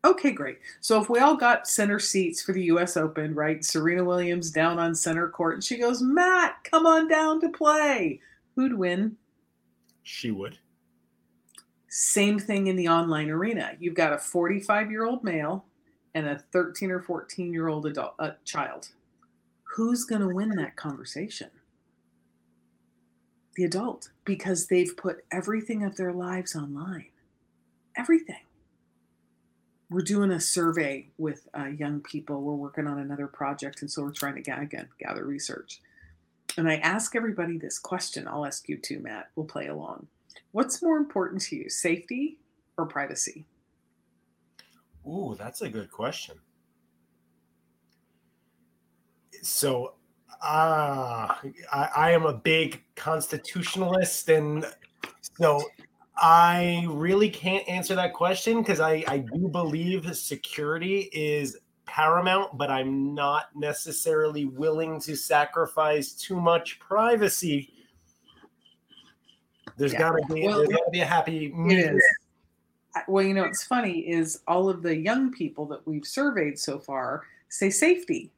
Okay, 0.07 0.31
great. 0.31 0.61
So 0.81 1.03
if 1.03 1.11
we 1.11 1.19
all 1.19 1.37
got 1.37 1.67
center 1.67 1.99
seats 1.99 2.41
for 2.41 2.53
the 2.53 2.63
US 2.67 2.97
Open, 2.97 3.35
right? 3.35 3.65
Serena 3.65 4.05
Williams 4.05 4.53
down 4.53 4.79
on 4.79 4.95
center 4.95 5.29
court, 5.29 5.55
and 5.55 5.65
she 5.65 5.79
goes, 5.79 6.01
Matt, 6.01 6.63
come 6.63 6.87
on 6.87 7.09
down 7.09 7.41
to 7.41 7.49
play. 7.49 8.21
Who'd 8.55 8.79
win? 8.79 9.17
She 10.05 10.31
would. 10.31 10.59
Same 11.89 12.39
thing 12.39 12.69
in 12.69 12.77
the 12.77 12.87
online 12.87 13.31
arena. 13.31 13.73
You've 13.81 13.97
got 13.97 14.13
a 14.13 14.19
45 14.19 14.93
year 14.93 15.05
old 15.05 15.25
male 15.25 15.65
and 16.15 16.29
a 16.29 16.39
13 16.39 16.93
or 16.93 17.01
14 17.01 17.53
year 17.53 17.67
old 17.67 17.85
adult 17.85 18.15
uh, 18.21 18.31
child. 18.45 18.91
Who's 19.75 20.05
going 20.05 20.21
to 20.21 20.33
win 20.33 20.51
that 20.51 20.77
conversation? 20.77 21.51
The 23.57 23.65
adult, 23.65 24.11
because 24.25 24.69
they've 24.69 24.97
put 24.97 25.25
everything 25.33 25.83
of 25.83 25.97
their 25.97 26.13
lives 26.13 26.55
online. 26.55 27.07
Everything 27.97 28.46
we're 29.91 30.03
doing 30.03 30.33
a 30.33 30.41
survey 30.41 31.09
with 31.19 31.49
uh, 31.59 31.67
young 31.67 32.01
people. 32.01 32.43
We're 32.43 32.55
working 32.55 32.87
on 32.87 32.99
another 32.99 33.27
project, 33.27 33.83
and 33.83 33.91
so 33.91 34.03
we're 34.03 34.13
trying 34.13 34.43
to 34.43 34.53
again 34.53 34.89
gather 34.99 35.25
research. 35.25 35.81
And 36.57 36.69
I 36.69 36.77
ask 36.77 37.15
everybody 37.15 37.59
this 37.59 37.79
question. 37.79 38.27
I'll 38.27 38.47
ask 38.47 38.69
you 38.69 38.79
too, 38.79 38.99
Matt. 39.01 39.31
We'll 39.37 39.47
play 39.47 39.69
along. 39.69 40.07
What's 40.53 40.83
more 40.83 40.97
important 40.97 41.43
to 41.43 41.57
you, 41.57 41.69
safety 41.69 42.39
or 42.79 42.87
privacy? 42.87 43.45
Ooh, 45.07 45.37
that's 45.39 45.63
a 45.63 45.69
good 45.69 45.91
question. 45.91 46.37
So, 49.43 49.95
uh, 50.43 51.35
I, 51.73 51.89
I 51.97 52.11
am 52.13 52.25
a 52.25 52.33
big 52.33 52.83
constitutionalist, 52.97 54.29
and 54.29 54.67
so 55.39 55.63
I 56.19 56.87
really 56.89 57.29
can't 57.29 57.69
answer 57.69 57.95
that 57.95 58.15
question 58.15 58.63
because 58.63 58.81
I, 58.81 59.05
I 59.07 59.19
do 59.19 59.49
believe 59.49 60.17
security 60.17 61.11
is 61.13 61.59
paramount, 61.85 62.57
but 62.57 62.71
I'm 62.71 63.15
not 63.15 63.51
necessarily 63.55 64.47
willing 64.47 64.99
to 65.01 65.15
sacrifice 65.15 66.13
too 66.13 66.41
much 66.41 66.79
privacy. 66.79 67.73
There's 69.77 69.93
yeah. 69.93 69.99
gotta 69.99 70.23
be 70.33 70.45
well, 70.47 70.59
there's 70.59 70.71
gotta 70.71 70.91
be 70.91 71.01
a 71.01 71.07
happy 71.07 71.53
medium. 71.53 71.99
Well, 73.09 73.23
you 73.23 73.35
know, 73.35 73.43
what's 73.43 73.65
funny 73.65 73.99
is 74.09 74.41
all 74.49 74.71
of 74.71 74.83
the 74.83 74.97
young 74.97 75.31
people 75.31 75.67
that 75.67 75.87
we've 75.87 76.07
surveyed 76.07 76.59
so 76.59 76.79
far 76.79 77.25
say 77.51 77.69
safety. 77.69 78.33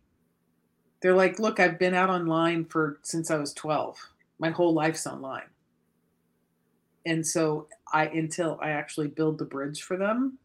They're 1.01 1.15
like, 1.15 1.39
look, 1.39 1.61
I've 1.61 1.79
been 1.79 1.95
out 1.95 2.11
online 2.11 2.65
for 2.65 2.99
since 3.03 3.31
I 3.31 3.37
was 3.37 3.53
12. 3.55 3.97
My 4.41 4.51
whole 4.51 4.75
life's 4.75 5.07
online 5.07 5.45
and 7.09 7.27
so 7.27 7.69
I 7.93 8.07
until 8.07 8.59
I 8.61 8.71
actually 8.71 9.09
build 9.09 9.39
the 9.39 9.45
bridge 9.45 9.83
for 9.83 9.97
them 9.97 10.39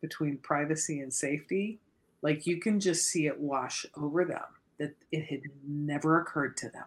between 0.00 0.36
privacy 0.38 1.00
and 1.00 1.12
safety, 1.12 1.78
like 2.20 2.46
you 2.46 2.60
can 2.60 2.78
just 2.78 3.06
see 3.06 3.26
it 3.26 3.40
wash 3.40 3.86
over 3.96 4.24
them 4.24 4.42
that 4.78 4.94
it 5.10 5.24
had 5.24 5.40
never 5.66 6.20
occurred 6.20 6.56
to 6.58 6.68
them 6.70 6.84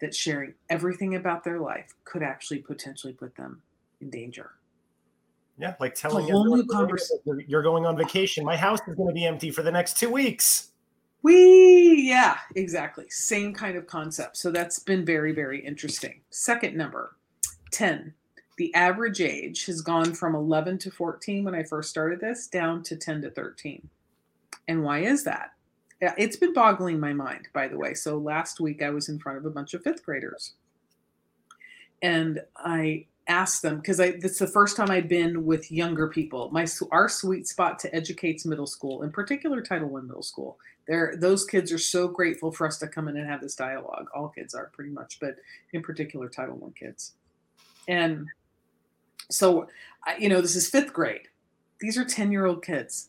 that 0.00 0.14
sharing 0.14 0.54
everything 0.70 1.14
about 1.14 1.44
their 1.44 1.60
life 1.60 1.94
could 2.04 2.22
actually 2.22 2.58
potentially 2.58 3.12
put 3.12 3.34
them 3.36 3.62
in 4.00 4.10
danger. 4.10 4.52
Yeah, 5.58 5.74
like 5.80 5.94
telling 5.94 6.24
everyone 6.24 6.64
you're 7.48 7.62
going 7.62 7.84
on 7.84 7.96
vacation. 7.96 8.44
My 8.44 8.56
house 8.56 8.78
is 8.86 8.94
going 8.94 9.08
to 9.08 9.14
be 9.14 9.26
empty 9.26 9.50
for 9.50 9.62
the 9.62 9.72
next 9.72 9.98
two 9.98 10.08
weeks. 10.08 10.70
We, 11.22 12.06
yeah, 12.08 12.38
exactly. 12.54 13.06
Same 13.10 13.52
kind 13.52 13.76
of 13.76 13.88
concept. 13.88 14.36
So 14.36 14.52
that's 14.52 14.78
been 14.78 15.04
very, 15.04 15.32
very 15.32 15.64
interesting. 15.64 16.20
Second 16.30 16.76
number 16.76 17.17
10. 17.70 18.14
The 18.56 18.74
average 18.74 19.20
age 19.20 19.66
has 19.66 19.80
gone 19.80 20.14
from 20.14 20.34
11 20.34 20.78
to 20.78 20.90
14 20.90 21.44
when 21.44 21.54
I 21.54 21.62
first 21.62 21.90
started 21.90 22.20
this 22.20 22.48
down 22.48 22.82
to 22.84 22.96
10 22.96 23.22
to 23.22 23.30
13. 23.30 23.88
And 24.66 24.82
why 24.82 25.00
is 25.00 25.24
that? 25.24 25.52
It's 26.00 26.36
been 26.36 26.52
boggling 26.52 27.00
my 27.00 27.12
mind, 27.12 27.48
by 27.52 27.68
the 27.68 27.78
way. 27.78 27.94
So 27.94 28.18
last 28.18 28.60
week 28.60 28.82
I 28.82 28.90
was 28.90 29.08
in 29.08 29.18
front 29.18 29.38
of 29.38 29.46
a 29.46 29.50
bunch 29.50 29.74
of 29.74 29.82
fifth 29.82 30.04
graders. 30.04 30.54
And 32.02 32.40
I 32.56 33.06
asked 33.28 33.62
them 33.62 33.76
because 33.76 34.00
it's 34.00 34.38
the 34.38 34.46
first 34.46 34.76
time 34.76 34.90
I've 34.90 35.08
been 35.08 35.44
with 35.44 35.70
younger 35.70 36.08
people. 36.08 36.50
My 36.50 36.66
our 36.90 37.08
sweet 37.08 37.46
spot 37.46 37.78
to 37.80 37.94
educate's 37.94 38.46
middle 38.46 38.66
school, 38.66 39.02
in 39.02 39.10
particular 39.10 39.60
Title 39.60 39.88
One 39.88 40.06
middle 40.06 40.22
school. 40.22 40.58
There, 40.86 41.14
those 41.18 41.44
kids 41.44 41.70
are 41.70 41.78
so 41.78 42.08
grateful 42.08 42.50
for 42.50 42.66
us 42.66 42.78
to 42.78 42.88
come 42.88 43.08
in 43.08 43.16
and 43.16 43.28
have 43.28 43.42
this 43.42 43.54
dialogue. 43.54 44.06
All 44.14 44.28
kids 44.28 44.54
are 44.54 44.70
pretty 44.72 44.90
much, 44.90 45.18
but 45.20 45.36
in 45.72 45.82
particular 45.82 46.28
Title 46.28 46.56
One 46.56 46.72
kids. 46.72 47.14
And 47.88 48.28
so, 49.30 49.66
you 50.18 50.28
know, 50.28 50.40
this 50.40 50.54
is 50.54 50.68
fifth 50.68 50.92
grade. 50.92 51.28
These 51.80 51.98
are 51.98 52.04
10 52.04 52.30
year 52.30 52.46
old 52.46 52.62
kids. 52.62 53.08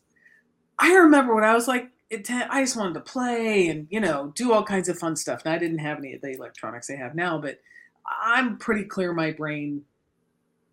I 0.80 0.94
remember 0.96 1.36
when 1.36 1.44
I 1.44 1.54
was 1.54 1.68
like, 1.68 1.90
I 2.12 2.62
just 2.62 2.78
wanted 2.78 2.96
to 2.96 3.02
play 3.02 3.68
and, 3.68 3.88
you 3.92 4.00
know, 4.00 4.32
do 4.34 4.54
all 4.54 4.64
kinds 4.64 4.90
of 4.90 4.98
fun 4.98 5.16
stuff. 5.16 5.42
And 5.46 5.54
I 5.54 5.60
didn't 5.60 5.80
have 5.80 6.00
any 6.00 6.14
of 6.14 6.22
the 6.22 6.32
electronics 6.32 6.88
they 6.88 6.96
have 6.96 7.14
now, 7.14 7.38
but 7.38 7.60
I'm 8.24 8.58
pretty 8.58 8.86
clear 8.86 9.14
my 9.14 9.32
brain 9.32 9.84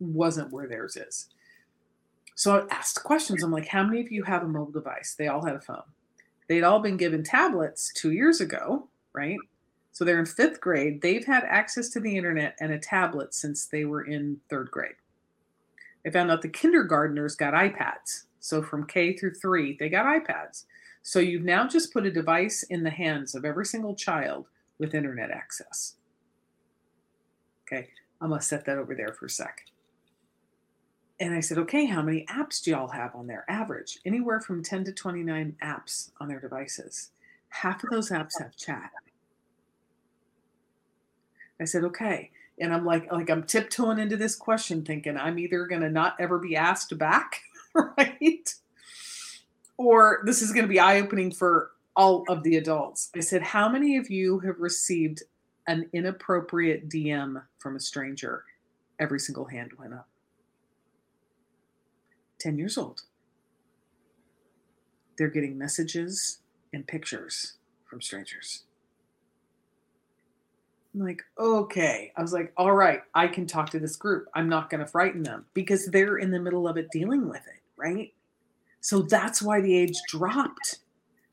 wasn't 0.00 0.52
where 0.52 0.68
theirs 0.68 0.96
is. 0.96 1.28
So 2.36 2.56
I 2.56 2.74
asked 2.74 3.02
questions. 3.02 3.42
I'm 3.42 3.50
like, 3.50 3.66
how 3.66 3.82
many 3.82 4.00
of 4.00 4.12
you 4.12 4.22
have 4.22 4.42
a 4.42 4.48
mobile 4.48 4.72
device? 4.72 5.14
They 5.18 5.28
all 5.28 5.44
had 5.44 5.56
a 5.56 5.60
phone. 5.60 5.82
They'd 6.48 6.62
all 6.62 6.80
been 6.80 6.96
given 6.96 7.22
tablets 7.22 7.92
two 7.94 8.12
years 8.12 8.40
ago, 8.40 8.88
right? 9.12 9.38
So 9.96 10.04
they're 10.04 10.18
in 10.18 10.26
fifth 10.26 10.60
grade. 10.60 11.00
They've 11.00 11.24
had 11.24 11.44
access 11.44 11.88
to 11.88 12.00
the 12.00 12.18
internet 12.18 12.54
and 12.60 12.70
a 12.70 12.78
tablet 12.78 13.32
since 13.32 13.64
they 13.64 13.86
were 13.86 14.02
in 14.02 14.36
third 14.50 14.70
grade. 14.70 14.96
I 16.06 16.10
found 16.10 16.30
out 16.30 16.42
the 16.42 16.50
kindergartners 16.50 17.34
got 17.34 17.54
iPads. 17.54 18.24
So 18.38 18.62
from 18.62 18.86
K 18.86 19.16
through 19.16 19.36
three, 19.36 19.74
they 19.80 19.88
got 19.88 20.04
iPads. 20.04 20.64
So 21.02 21.18
you've 21.18 21.44
now 21.44 21.66
just 21.66 21.94
put 21.94 22.04
a 22.04 22.10
device 22.10 22.62
in 22.64 22.82
the 22.82 22.90
hands 22.90 23.34
of 23.34 23.46
every 23.46 23.64
single 23.64 23.94
child 23.94 24.48
with 24.78 24.94
internet 24.94 25.30
access. 25.30 25.94
Okay, 27.66 27.88
I'm 28.20 28.28
gonna 28.28 28.42
set 28.42 28.66
that 28.66 28.76
over 28.76 28.94
there 28.94 29.14
for 29.14 29.24
a 29.24 29.30
sec. 29.30 29.64
And 31.20 31.32
I 31.32 31.40
said, 31.40 31.56
okay, 31.56 31.86
how 31.86 32.02
many 32.02 32.26
apps 32.26 32.62
do 32.62 32.70
y'all 32.70 32.88
have 32.88 33.16
on 33.16 33.26
there? 33.26 33.46
Average, 33.48 34.00
anywhere 34.04 34.40
from 34.42 34.62
10 34.62 34.84
to 34.84 34.92
29 34.92 35.56
apps 35.62 36.10
on 36.20 36.28
their 36.28 36.40
devices. 36.40 37.12
Half 37.48 37.82
of 37.82 37.88
those 37.88 38.10
apps 38.10 38.38
have 38.38 38.54
chat. 38.56 38.90
I 41.60 41.64
said, 41.64 41.84
okay. 41.84 42.30
And 42.58 42.72
I'm 42.72 42.84
like, 42.84 43.10
like 43.12 43.30
I'm 43.30 43.42
tiptoeing 43.42 43.98
into 43.98 44.16
this 44.16 44.36
question, 44.36 44.84
thinking 44.84 45.16
I'm 45.16 45.38
either 45.38 45.66
gonna 45.66 45.90
not 45.90 46.16
ever 46.18 46.38
be 46.38 46.56
asked 46.56 46.96
back, 46.98 47.42
right? 47.74 48.54
Or 49.76 50.22
this 50.24 50.42
is 50.42 50.52
gonna 50.52 50.66
be 50.66 50.80
eye-opening 50.80 51.32
for 51.32 51.72
all 51.94 52.24
of 52.28 52.42
the 52.42 52.56
adults. 52.56 53.10
I 53.16 53.20
said, 53.20 53.42
how 53.42 53.68
many 53.68 53.96
of 53.96 54.10
you 54.10 54.40
have 54.40 54.58
received 54.58 55.22
an 55.66 55.88
inappropriate 55.92 56.88
DM 56.88 57.42
from 57.58 57.76
a 57.76 57.80
stranger? 57.80 58.44
Every 58.98 59.18
single 59.18 59.46
hand 59.46 59.72
went 59.78 59.94
up. 59.94 60.08
10 62.38 62.58
years 62.58 62.78
old. 62.78 63.02
They're 65.16 65.28
getting 65.28 65.56
messages 65.56 66.40
and 66.72 66.86
pictures 66.86 67.54
from 67.86 68.02
strangers. 68.02 68.65
I'm 70.96 71.04
like, 71.04 71.22
okay. 71.38 72.10
I 72.16 72.22
was 72.22 72.32
like, 72.32 72.54
all 72.56 72.72
right, 72.72 73.02
I 73.14 73.26
can 73.26 73.46
talk 73.46 73.68
to 73.70 73.78
this 73.78 73.96
group. 73.96 74.28
I'm 74.34 74.48
not 74.48 74.70
going 74.70 74.80
to 74.80 74.86
frighten 74.86 75.22
them 75.22 75.44
because 75.52 75.86
they're 75.86 76.16
in 76.16 76.30
the 76.30 76.40
middle 76.40 76.66
of 76.66 76.78
it 76.78 76.90
dealing 76.90 77.28
with 77.28 77.46
it, 77.46 77.60
right? 77.76 78.14
So 78.80 79.02
that's 79.02 79.42
why 79.42 79.60
the 79.60 79.76
age 79.76 79.96
dropped 80.08 80.78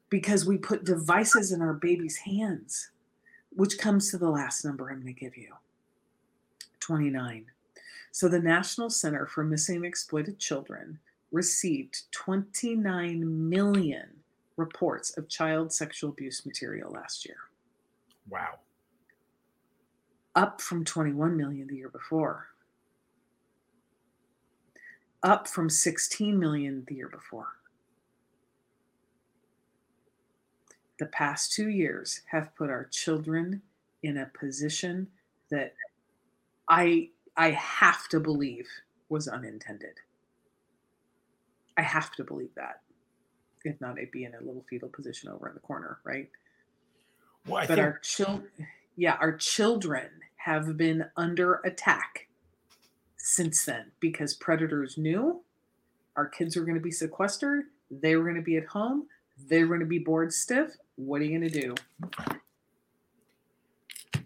because 0.09 0.45
we 0.45 0.57
put 0.57 0.83
devices 0.83 1.53
in 1.53 1.61
our 1.61 1.73
baby's 1.73 2.17
hands, 2.17 2.89
which 3.51 3.77
comes 3.77 4.11
to 4.11 4.17
the 4.17 4.29
last 4.29 4.65
number 4.65 4.89
I'm 4.89 5.01
going 5.01 5.13
to 5.13 5.19
give 5.19 5.37
you 5.37 5.53
29. 6.81 7.45
So 8.11 8.27
the 8.27 8.39
National 8.39 8.89
Center 8.89 9.27
for 9.27 9.45
Missing 9.45 9.77
and 9.77 9.85
Exploited 9.85 10.39
Children 10.39 10.99
received 11.31 12.11
29 12.11 13.49
million 13.49 14.09
reports 14.57 15.17
of 15.17 15.29
child 15.29 15.71
sexual 15.71 16.09
abuse 16.09 16.45
material 16.45 16.91
last 16.91 17.25
year. 17.25 17.37
Wow 18.29 18.59
up 20.35 20.61
from 20.61 20.83
21 20.83 21.37
million 21.37 21.67
the 21.67 21.75
year 21.75 21.89
before, 21.89 22.47
up 25.21 25.47
from 25.47 25.69
16 25.69 26.37
million 26.37 26.83
the 26.87 26.95
year 26.95 27.09
before. 27.09 27.47
The 30.99 31.05
past 31.07 31.53
two 31.53 31.69
years 31.69 32.21
have 32.31 32.55
put 32.55 32.69
our 32.69 32.85
children 32.85 33.61
in 34.03 34.17
a 34.17 34.29
position 34.37 35.07
that 35.49 35.73
I 36.67 37.09
I 37.35 37.51
have 37.51 38.07
to 38.09 38.19
believe 38.19 38.67
was 39.09 39.27
unintended. 39.27 39.99
I 41.77 41.81
have 41.81 42.11
to 42.13 42.23
believe 42.23 42.53
that. 42.55 42.81
If 43.63 43.79
not, 43.81 43.97
I'd 43.97 44.11
be 44.11 44.25
in 44.25 44.35
a 44.35 44.39
little 44.39 44.63
fetal 44.69 44.89
position 44.89 45.29
over 45.29 45.47
in 45.47 45.55
the 45.55 45.61
corner, 45.61 45.99
right? 46.03 46.29
Well, 47.47 47.65
but 47.67 47.75
think... 47.75 47.79
our 47.79 47.97
children, 47.99 48.49
yeah, 48.95 49.17
our 49.19 49.35
children 49.35 50.09
have 50.37 50.77
been 50.77 51.05
under 51.15 51.55
attack 51.65 52.27
since 53.17 53.65
then 53.65 53.91
because 53.99 54.33
predators 54.33 54.97
knew 54.97 55.41
our 56.15 56.27
kids 56.27 56.55
were 56.55 56.63
going 56.63 56.75
to 56.75 56.81
be 56.81 56.91
sequestered, 56.91 57.65
they 57.89 58.15
were 58.15 58.23
going 58.23 58.35
to 58.35 58.41
be 58.41 58.57
at 58.57 58.65
home, 58.65 59.07
they 59.47 59.61
were 59.61 59.67
going 59.67 59.79
to 59.79 59.85
be 59.85 59.99
bored 59.99 60.31
stiff. 60.31 60.71
What 60.95 61.21
are 61.21 61.23
you 61.23 61.39
going 61.39 61.49
to 61.49 61.61
do? 61.61 61.75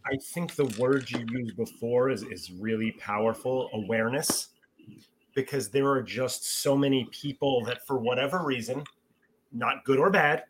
I 0.06 0.17
think 0.34 0.56
the 0.56 0.65
word 0.80 1.10
you 1.10 1.25
used 1.30 1.56
before 1.56 2.10
is, 2.10 2.23
is 2.23 2.51
really 2.51 2.91
powerful 2.91 3.69
awareness 3.73 4.49
because 5.36 5.69
there 5.69 5.88
are 5.89 6.01
just 6.01 6.62
so 6.62 6.75
many 6.75 7.08
people 7.12 7.63
that, 7.65 7.86
for 7.86 7.97
whatever 7.97 8.43
reason, 8.43 8.84
not 9.51 9.84
good 9.86 9.99
or 9.99 10.10
bad, 10.10 10.43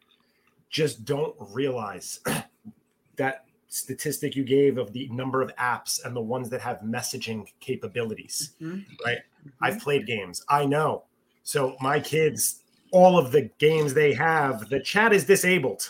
just 0.70 1.06
don't 1.06 1.36
realize 1.40 2.20
that 3.18 3.47
statistic 3.68 4.36
you 4.36 4.44
gave 4.44 4.78
of 4.78 4.94
the 4.94 5.08
number 5.10 5.42
of 5.42 5.56
apps 5.58 6.04
and 6.06 6.16
the 6.16 6.22
ones 6.22 6.50
that 6.50 6.62
have 6.62 6.80
messaging 6.80 7.46
capabilities, 7.60 8.54
mm-hmm. 8.62 8.80
right? 9.06 9.18
Mm-hmm. 9.18 9.64
I've 9.64 9.80
played 9.80 10.06
games. 10.06 10.44
I 10.50 10.66
know. 10.66 11.04
So 11.44 11.76
my 11.82 12.00
kids, 12.00 12.64
all 12.92 13.18
of 13.18 13.32
the 13.32 13.50
games 13.60 13.94
they 13.94 14.14
have, 14.14 14.70
the 14.70 14.80
chat 14.80 15.14
is 15.14 15.26
disabled. 15.26 15.90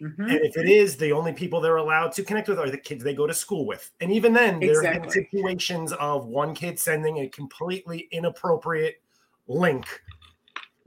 Mm-hmm. 0.00 0.22
And 0.22 0.40
if 0.40 0.56
it 0.56 0.68
is, 0.68 0.96
the 0.96 1.12
only 1.12 1.32
people 1.32 1.60
they're 1.60 1.76
allowed 1.76 2.10
to 2.12 2.24
connect 2.24 2.48
with 2.48 2.58
are 2.58 2.68
the 2.68 2.76
kids 2.76 3.04
they 3.04 3.14
go 3.14 3.26
to 3.26 3.34
school 3.34 3.66
with. 3.66 3.92
And 4.00 4.10
even 4.10 4.32
then, 4.32 4.58
there 4.58 4.70
exactly. 4.70 5.00
been 5.00 5.10
situations 5.10 5.92
of 5.92 6.26
one 6.26 6.54
kid 6.54 6.78
sending 6.78 7.18
a 7.18 7.28
completely 7.28 8.08
inappropriate 8.10 9.00
link. 9.46 9.86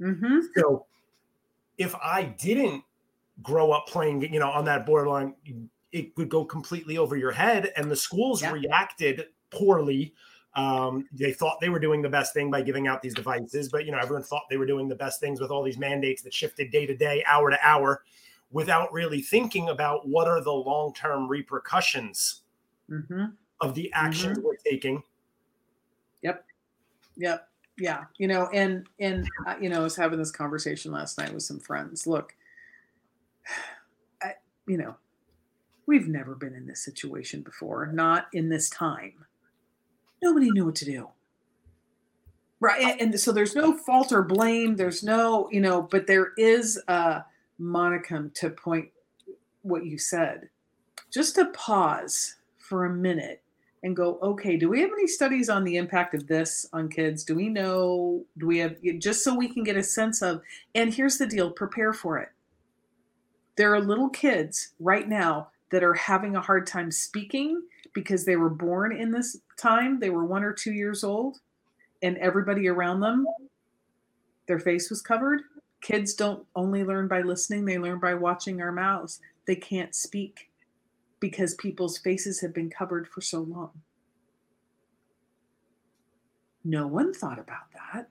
Mm-hmm. 0.02 0.40
So 0.58 0.86
if 1.78 1.96
I 1.96 2.24
didn't 2.24 2.84
grow 3.42 3.72
up 3.72 3.88
playing, 3.88 4.22
you 4.34 4.40
know, 4.40 4.50
on 4.50 4.66
that 4.66 4.86
borderline, 4.86 5.36
it 5.96 6.12
would 6.18 6.28
go 6.28 6.44
completely 6.44 6.98
over 6.98 7.16
your 7.16 7.32
head. 7.32 7.72
And 7.78 7.90
the 7.90 7.96
schools 7.96 8.42
yeah. 8.42 8.52
reacted 8.52 9.28
poorly. 9.50 10.14
Um, 10.54 11.08
they 11.14 11.32
thought 11.32 11.62
they 11.62 11.70
were 11.70 11.80
doing 11.80 12.02
the 12.02 12.10
best 12.10 12.34
thing 12.34 12.52
by 12.52 12.62
giving 12.64 12.86
out 12.86 13.02
these 13.02 13.14
devices, 13.14 13.70
but 13.70 13.86
you 13.86 13.92
know 13.92 13.98
everyone 13.98 14.24
thought 14.24 14.44
they 14.50 14.58
were 14.58 14.66
doing 14.66 14.90
the 14.90 14.96
best 14.96 15.22
things 15.22 15.40
with 15.40 15.52
all 15.52 15.64
these 15.64 15.78
mandates 15.78 16.22
that 16.24 16.34
shifted 16.34 16.70
day 16.70 16.86
to 16.86 16.96
day, 16.96 17.24
hour 17.28 17.50
to 17.50 17.58
hour, 17.62 18.04
without 18.52 18.92
really 18.92 19.22
thinking 19.22 19.70
about 19.70 20.08
what 20.08 20.28
are 20.28 20.42
the 20.42 20.52
long 20.52 20.94
term 20.94 21.30
repercussions 21.30 22.42
mm-hmm. 22.90 23.26
of 23.62 23.74
the 23.74 23.92
actions 23.94 24.38
mm-hmm. 24.38 24.48
we're 24.48 24.56
taking. 24.70 25.02
Yep. 26.24 26.46
Yep. 27.18 27.48
Yeah. 27.78 28.04
You 28.18 28.28
know, 28.28 28.50
and 28.54 28.86
and 29.00 29.28
uh, 29.48 29.56
you 29.62 29.70
know, 29.70 29.80
I 29.80 29.84
was 29.84 29.96
having 29.96 30.20
this 30.20 30.32
conversation 30.32 30.92
last 30.92 31.18
night 31.18 31.34
with 31.34 31.44
some 31.44 31.60
friends. 31.60 32.06
Look, 32.06 32.34
I, 34.22 34.34
you 34.68 34.78
know, 34.78 34.96
We've 35.88 36.08
never 36.08 36.36
been 36.36 36.54
in 36.54 36.66
this 36.66 36.84
situation 36.84 37.42
before, 37.42 37.88
not 37.88 38.28
in 38.34 38.50
this 38.50 38.70
time. 38.70 39.26
Nobody 40.22 40.50
knew 40.52 40.66
what 40.66 40.76
to 40.76 40.86
do. 40.86 41.10
Right. 42.60 43.00
And, 43.00 43.20
so 43.20 43.32
there's 43.32 43.56
no 43.56 43.78
fault 43.78 44.12
or 44.12 44.24
blame. 44.24 44.76
There's 44.76 45.04
no, 45.04 45.48
you 45.52 45.62
know, 45.62 45.84
but 45.84 46.08
there 46.08 46.32
is 46.38 46.82
a 46.88 47.24
monicum 47.60 48.34
to 48.36 48.50
point 48.50 48.90
what 49.62 49.86
you 49.86 49.98
said. 49.98 50.50
Just 51.12 51.36
to 51.36 51.46
pause 51.48 52.38
for 52.58 52.86
a 52.86 52.94
minute 52.94 53.44
and 53.84 53.96
go, 53.96 54.18
okay, 54.24 54.58
do 54.58 54.68
we 54.68 54.82
have 54.82 54.90
any 54.92 55.06
studies 55.06 55.48
on 55.48 55.64
the 55.64 55.78
impact 55.78 56.16
of 56.16 56.26
this 56.26 56.68
on 56.74 56.90
kids? 56.90 57.24
Do 57.24 57.36
we 57.36 57.50
know? 57.50 58.24
Do 58.40 58.48
we 58.48 58.58
have, 58.58 58.78
just 58.98 59.24
so 59.24 59.36
we 59.36 59.48
can 59.48 59.64
get 59.64 59.78
a 59.78 59.84
sense 59.84 60.24
of, 60.24 60.42
and 60.74 60.92
here's 60.92 61.20
the 61.20 61.28
deal 61.28 61.52
prepare 61.52 61.94
for 61.94 62.18
it. 62.18 62.30
There 63.58 63.74
are 63.76 63.80
little 63.80 64.10
kids 64.10 64.74
right 64.80 65.08
now 65.08 65.50
that 65.72 65.84
are 65.84 65.94
having 65.94 66.36
a 66.36 66.42
hard 66.42 66.68
time 66.68 66.92
speaking 66.92 67.62
because 67.94 68.26
they 68.26 68.36
were 68.36 68.50
born 68.50 68.96
in 68.96 69.12
this 69.12 69.38
time. 69.58 70.00
They 70.00 70.10
were 70.10 70.26
one 70.26 70.44
or 70.44 70.54
two 70.54 70.74
years 70.74 71.04
old, 71.04 71.40
and 72.02 72.18
everybody 72.18 72.68
around 72.68 73.00
them, 73.00 73.26
their 74.48 74.60
face 74.60 74.90
was 74.90 75.02
covered. 75.02 75.42
Kids 75.82 76.14
don't 76.14 76.46
only 76.56 76.84
learn 76.84 77.08
by 77.08 77.22
listening, 77.22 77.66
they 77.66 77.78
learn 77.78 78.00
by 78.00 78.14
watching 78.14 78.62
our 78.62 78.72
mouths. 78.72 79.20
They 79.46 79.56
can't 79.56 79.94
speak 79.94 80.50
because 81.20 81.54
people's 81.56 81.98
faces 81.98 82.42
have 82.42 82.54
been 82.54 82.70
covered 82.70 83.08
for 83.08 83.22
so 83.22 83.42
long. 83.42 83.72
No 86.64 86.88
one 86.88 87.14
thought 87.14 87.40
about 87.40 87.72
that 87.74 88.10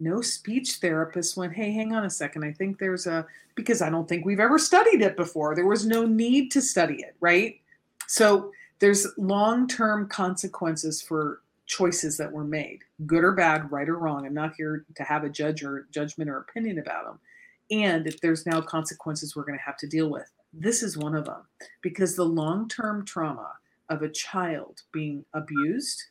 no 0.00 0.20
speech 0.20 0.76
therapist 0.76 1.36
went, 1.36 1.52
Hey, 1.52 1.72
hang 1.72 1.92
on 1.92 2.04
a 2.04 2.10
second. 2.10 2.44
I 2.44 2.52
think 2.52 2.78
there's 2.78 3.06
a, 3.06 3.26
because 3.54 3.82
I 3.82 3.90
don't 3.90 4.08
think 4.08 4.24
we've 4.24 4.40
ever 4.40 4.58
studied 4.58 5.02
it 5.02 5.16
before. 5.16 5.54
There 5.54 5.66
was 5.66 5.86
no 5.86 6.06
need 6.06 6.50
to 6.52 6.62
study 6.62 6.96
it, 6.96 7.16
right? 7.20 7.60
So 8.06 8.52
there's 8.78 9.06
long 9.16 9.66
term 9.66 10.08
consequences 10.08 11.02
for 11.02 11.40
choices 11.66 12.16
that 12.16 12.32
were 12.32 12.44
made, 12.44 12.80
good 13.06 13.24
or 13.24 13.32
bad, 13.32 13.70
right 13.70 13.88
or 13.88 13.98
wrong. 13.98 14.24
I'm 14.24 14.34
not 14.34 14.54
here 14.56 14.86
to 14.96 15.02
have 15.02 15.24
a 15.24 15.28
judge 15.28 15.62
or 15.62 15.86
judgment 15.90 16.30
or 16.30 16.38
opinion 16.38 16.78
about 16.78 17.04
them. 17.04 17.18
And 17.70 18.06
if 18.06 18.20
there's 18.20 18.46
now 18.46 18.60
consequences 18.60 19.36
we're 19.36 19.44
going 19.44 19.58
to 19.58 19.64
have 19.64 19.76
to 19.78 19.86
deal 19.86 20.08
with, 20.08 20.30
this 20.52 20.82
is 20.82 20.96
one 20.96 21.14
of 21.14 21.26
them 21.26 21.42
because 21.82 22.16
the 22.16 22.24
long 22.24 22.68
term 22.68 23.04
trauma 23.04 23.52
of 23.90 24.02
a 24.02 24.08
child 24.08 24.82
being 24.92 25.24
abused 25.34 26.02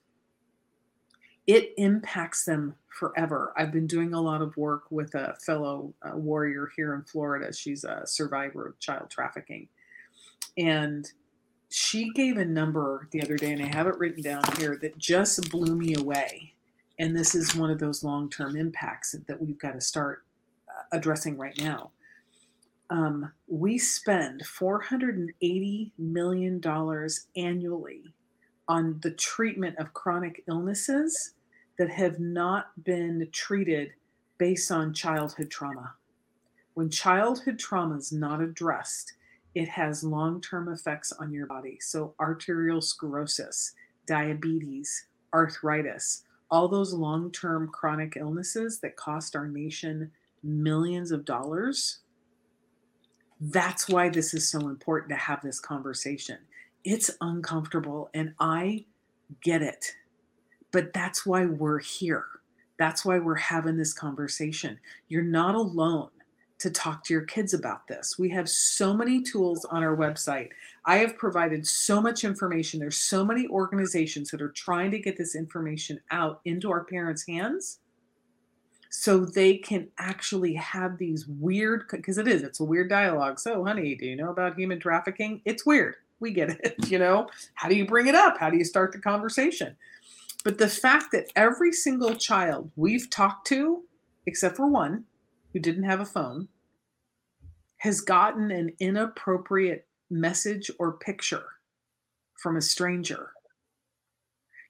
it 1.48 1.74
impacts 1.78 2.44
them 2.44 2.76
forever. 2.90 3.54
I've 3.56 3.72
been 3.72 3.88
doing 3.88 4.14
a 4.14 4.22
lot 4.22 4.42
of 4.42 4.56
work 4.58 4.84
with 4.92 5.16
a 5.16 5.36
fellow 5.46 5.94
uh, 6.02 6.18
warrior 6.18 6.70
here 6.76 6.94
in 6.94 7.04
Florida. 7.04 7.54
She's 7.54 7.86
a 7.86 8.06
survivor 8.06 8.68
of 8.68 8.80
child 8.80 9.10
trafficking. 9.10 9.70
And 10.58 11.10
she 11.70 12.12
gave 12.12 12.38
a 12.38 12.46
number 12.46 13.08
the 13.12 13.22
other 13.22 13.38
day, 13.38 13.54
and 13.54 13.64
I 13.64 13.68
have 13.68 13.88
it 13.88 13.98
written 13.98 14.22
down 14.22 14.44
here 14.58 14.78
that 14.82 14.98
just 14.98 15.50
blew 15.50 15.76
me 15.76 15.96
away. 15.96 16.54
And 17.00 17.16
this 17.16 17.34
is 17.34 17.56
one 17.56 17.72
of 17.72 17.80
those 17.80 18.04
long 18.04 18.30
term 18.30 18.58
impacts 18.58 19.16
that 19.28 19.42
we've 19.42 19.60
got 19.60 19.74
to 19.74 19.82
start 19.82 20.24
uh, 20.68 20.98
addressing 20.98 21.38
right 21.38 21.58
now. 21.62 21.92
Um, 22.90 23.32
we 23.48 23.78
spend 23.78 24.44
$480 24.44 25.92
million 25.98 26.62
annually 27.36 28.14
on 28.68 29.00
the 29.02 29.12
treatment 29.12 29.78
of 29.78 29.94
chronic 29.94 30.44
illnesses 30.48 31.34
that 31.78 31.90
have 31.90 32.20
not 32.20 32.84
been 32.84 33.28
treated 33.32 33.94
based 34.38 34.72
on 34.72 34.94
childhood 34.94 35.50
trauma. 35.50 35.94
When 36.74 36.90
childhood 36.90 37.58
trauma 37.60 37.98
is 37.98 38.12
not 38.12 38.42
addressed, 38.42 39.14
it 39.56 39.70
has 39.70 40.04
long 40.04 40.42
term 40.42 40.72
effects 40.72 41.12
on 41.12 41.32
your 41.32 41.48
body. 41.48 41.80
So, 41.82 42.14
arterial 42.20 42.82
sclerosis, 42.82 43.74
diabetes, 44.06 45.08
arthritis, 45.34 46.24
all 46.52 46.68
those 46.68 46.94
long 46.94 47.32
term 47.32 47.68
chronic 47.70 48.16
illnesses 48.18 48.80
that 48.80 48.96
cost 48.96 49.36
our 49.36 49.48
nation 49.48 50.12
millions 50.44 51.12
of 51.12 51.26
dollars. 51.26 52.00
That's 53.40 53.88
why 53.88 54.10
this 54.10 54.34
is 54.34 54.48
so 54.48 54.68
important 54.68 55.10
to 55.10 55.16
have 55.16 55.42
this 55.42 55.60
conversation. 55.60 56.38
It's 56.84 57.12
uncomfortable, 57.22 58.10
and 58.14 58.34
I 58.40 58.86
get 59.44 59.62
it. 59.62 59.96
But 60.72 60.94
that's 60.94 61.26
why 61.26 61.46
we're 61.46 61.80
here. 61.80 62.26
That's 62.78 63.04
why 63.04 63.20
we're 63.20 63.36
having 63.36 63.78
this 63.78 63.94
conversation. 63.94 64.80
You're 65.08 65.24
not 65.24 65.56
alone 65.56 66.10
to 66.60 66.72
talk 66.72 67.04
to 67.04 67.14
your 67.14 67.24
kids 67.24 67.54
about 67.54 67.88
this. 67.88 68.18
We 68.18 68.30
have 68.30 68.50
so 68.50 68.94
many 68.94 69.22
tools 69.22 69.66
on 69.66 69.84
our 69.84 69.96
website. 69.96 70.50
I 70.86 70.98
have 70.98 71.18
provided 71.18 71.68
so 71.68 72.02
much 72.02 72.24
information. 72.24 72.80
There's 72.80 72.98
so 72.98 73.24
many 73.24 73.48
organizations 73.48 74.32
that 74.32 74.42
are 74.42 74.50
trying 74.50 74.92
to 74.92 75.00
get 75.00 75.18
this 75.18 75.36
information 75.36 76.00
out 76.10 76.42
into 76.46 76.72
our 76.72 76.84
parents' 76.84 77.28
hands 77.28 77.80
so 78.90 79.20
they 79.20 79.58
can 79.58 79.88
actually 80.00 80.54
have 80.56 80.98
these 80.98 81.28
weird 81.28 81.84
because 81.92 82.18
it 82.18 82.28
is 82.28 82.42
it's 82.42 82.60
a 82.60 82.66
weird 82.66 82.90
dialogue. 82.90 83.40
So, 83.40 83.64
honey, 83.64 83.96
do 83.96 84.06
you 84.06 84.16
know 84.16 84.30
about 84.30 84.58
human 84.58 84.80
trafficking? 84.80 85.42
It's 85.46 85.66
weird. 85.66 85.96
We 86.20 86.32
get 86.32 86.50
it, 86.50 86.76
you 86.90 86.98
know. 86.98 87.28
How 87.54 87.70
do 87.70 87.76
you 87.76 87.86
bring 87.86 88.08
it 88.08 88.16
up? 88.16 88.38
How 88.40 88.50
do 88.50 88.58
you 88.58 88.66
start 88.66 88.92
the 88.92 89.00
conversation? 89.00 89.76
But 90.44 90.58
the 90.58 90.70
fact 90.70 91.12
that 91.12 91.32
every 91.36 91.72
single 91.72 92.16
child 92.16 92.72
we've 92.76 93.10
talked 93.10 93.48
to, 93.48 93.84
except 94.26 94.56
for 94.58 94.68
one, 94.68 95.06
who 95.54 95.60
didn't 95.60 95.84
have 95.84 96.00
a 96.00 96.06
phone 96.06 96.48
has 97.78 98.02
gotten 98.02 98.52
an 98.52 98.74
inappropriate 98.80 99.88
message 100.10 100.72
or 100.80 100.94
picture 100.98 101.44
from 102.36 102.56
a 102.56 102.62
stranger. 102.62 103.32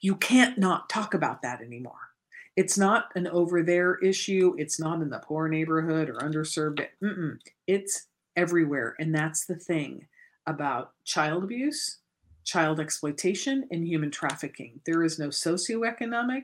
You 0.01 0.15
can't 0.15 0.57
not 0.57 0.89
talk 0.89 1.13
about 1.13 1.41
that 1.41 1.61
anymore. 1.61 2.11
It's 2.55 2.77
not 2.77 3.09
an 3.15 3.27
over 3.27 3.61
there 3.61 3.95
issue. 3.95 4.55
It's 4.57 4.79
not 4.79 5.01
in 5.01 5.09
the 5.09 5.19
poor 5.19 5.47
neighborhood 5.47 6.09
or 6.09 6.15
underserved. 6.15 6.85
Mm-mm. 7.03 7.39
It's 7.67 8.07
everywhere. 8.35 8.95
And 8.99 9.13
that's 9.13 9.45
the 9.45 9.55
thing 9.55 10.07
about 10.47 10.93
child 11.03 11.43
abuse, 11.43 11.99
child 12.47 12.79
exploitation, 12.79 13.67
and 13.71 13.85
human 13.85 14.09
trafficking. 14.09 14.79
There 14.85 15.03
is 15.03 15.19
no 15.19 15.27
socioeconomic, 15.27 16.43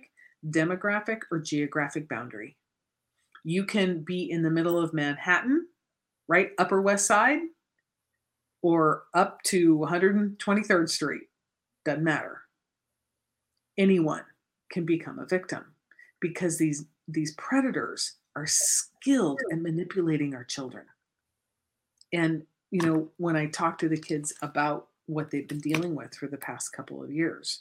demographic, 0.49 1.21
or 1.31 1.39
geographic 1.39 2.09
boundary. 2.09 2.57
You 3.45 3.63
can 3.63 4.03
be 4.03 4.29
in 4.29 4.41
the 4.41 4.51
middle 4.51 4.77
of 4.77 4.93
Manhattan, 4.93 5.65
right? 6.27 6.51
Upper 6.57 6.81
West 6.81 7.07
Side, 7.07 7.39
or 8.61 9.03
up 9.13 9.41
to 9.43 9.77
123rd 9.77 10.89
Street. 10.89 11.23
Doesn't 11.85 12.03
matter. 12.03 12.41
Anyone 13.77 14.23
can 14.71 14.85
become 14.85 15.19
a 15.19 15.25
victim 15.25 15.63
because 16.19 16.57
these 16.57 16.85
these 17.07 17.33
predators 17.35 18.15
are 18.35 18.47
skilled 18.47 19.39
at 19.51 19.61
manipulating 19.61 20.35
our 20.35 20.43
children. 20.43 20.85
And 22.11 22.43
you 22.71 22.81
know, 22.81 23.09
when 23.17 23.37
I 23.37 23.47
talk 23.47 23.77
to 23.79 23.89
the 23.89 23.97
kids 23.97 24.33
about 24.41 24.87
what 25.05 25.31
they've 25.31 25.47
been 25.47 25.59
dealing 25.59 25.95
with 25.95 26.15
for 26.15 26.27
the 26.27 26.37
past 26.37 26.73
couple 26.73 27.03
of 27.03 27.11
years, 27.11 27.59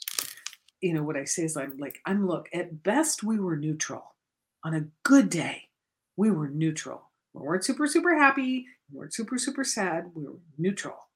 you 0.81 0.93
know, 0.93 1.03
what 1.03 1.17
I 1.17 1.25
say 1.25 1.43
is 1.43 1.57
I'm 1.57 1.77
like, 1.77 1.99
I'm 2.05 2.27
look, 2.27 2.49
at 2.53 2.83
best 2.83 3.23
we 3.23 3.39
were 3.39 3.55
neutral. 3.55 4.15
On 4.63 4.73
a 4.73 4.85
good 5.03 5.29
day, 5.29 5.69
we 6.17 6.31
were 6.31 6.49
neutral. 6.49 7.09
We 7.33 7.41
weren't 7.41 7.65
super, 7.65 7.87
super 7.87 8.17
happy. 8.17 8.65
We 8.91 8.99
weren't 8.99 9.13
super, 9.13 9.37
super 9.37 9.63
sad. 9.63 10.11
We 10.13 10.25
were 10.25 10.39
neutral. 10.57 11.09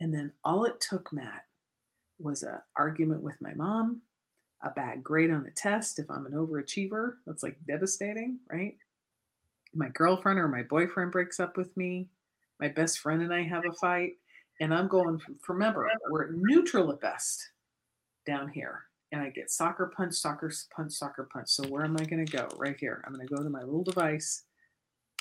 And 0.00 0.12
then 0.12 0.32
all 0.44 0.64
it 0.64 0.80
took, 0.80 1.12
Matt, 1.12 1.44
was 2.18 2.42
an 2.42 2.58
argument 2.76 3.22
with 3.22 3.40
my 3.40 3.54
mom, 3.54 4.02
a 4.62 4.70
bad 4.70 5.02
grade 5.02 5.30
on 5.30 5.46
a 5.46 5.50
test. 5.50 5.98
If 5.98 6.10
I'm 6.10 6.26
an 6.26 6.32
overachiever, 6.32 7.14
that's 7.26 7.42
like 7.42 7.56
devastating, 7.66 8.38
right? 8.50 8.76
My 9.74 9.88
girlfriend 9.90 10.38
or 10.38 10.48
my 10.48 10.62
boyfriend 10.62 11.12
breaks 11.12 11.40
up 11.40 11.56
with 11.56 11.76
me. 11.76 12.08
My 12.60 12.68
best 12.68 12.98
friend 13.00 13.22
and 13.22 13.32
I 13.32 13.42
have 13.42 13.64
a 13.68 13.72
fight. 13.72 14.12
And 14.60 14.72
I'm 14.72 14.88
going, 14.88 15.20
remember, 15.48 15.90
we're 16.10 16.30
neutral 16.32 16.92
at 16.92 17.00
best 17.00 17.50
down 18.26 18.48
here 18.48 18.84
and 19.14 19.22
I 19.22 19.30
get 19.30 19.50
soccer 19.50 19.92
punch, 19.96 20.14
soccer 20.14 20.52
punch, 20.74 20.92
soccer 20.92 21.28
punch. 21.32 21.48
So 21.48 21.64
where 21.68 21.84
am 21.84 21.96
I 21.98 22.04
going 22.04 22.24
to 22.26 22.36
go? 22.36 22.48
Right 22.56 22.76
here. 22.78 23.02
I'm 23.06 23.14
going 23.14 23.26
to 23.26 23.32
go 23.34 23.42
to 23.42 23.48
my 23.48 23.62
little 23.62 23.84
device 23.84 24.42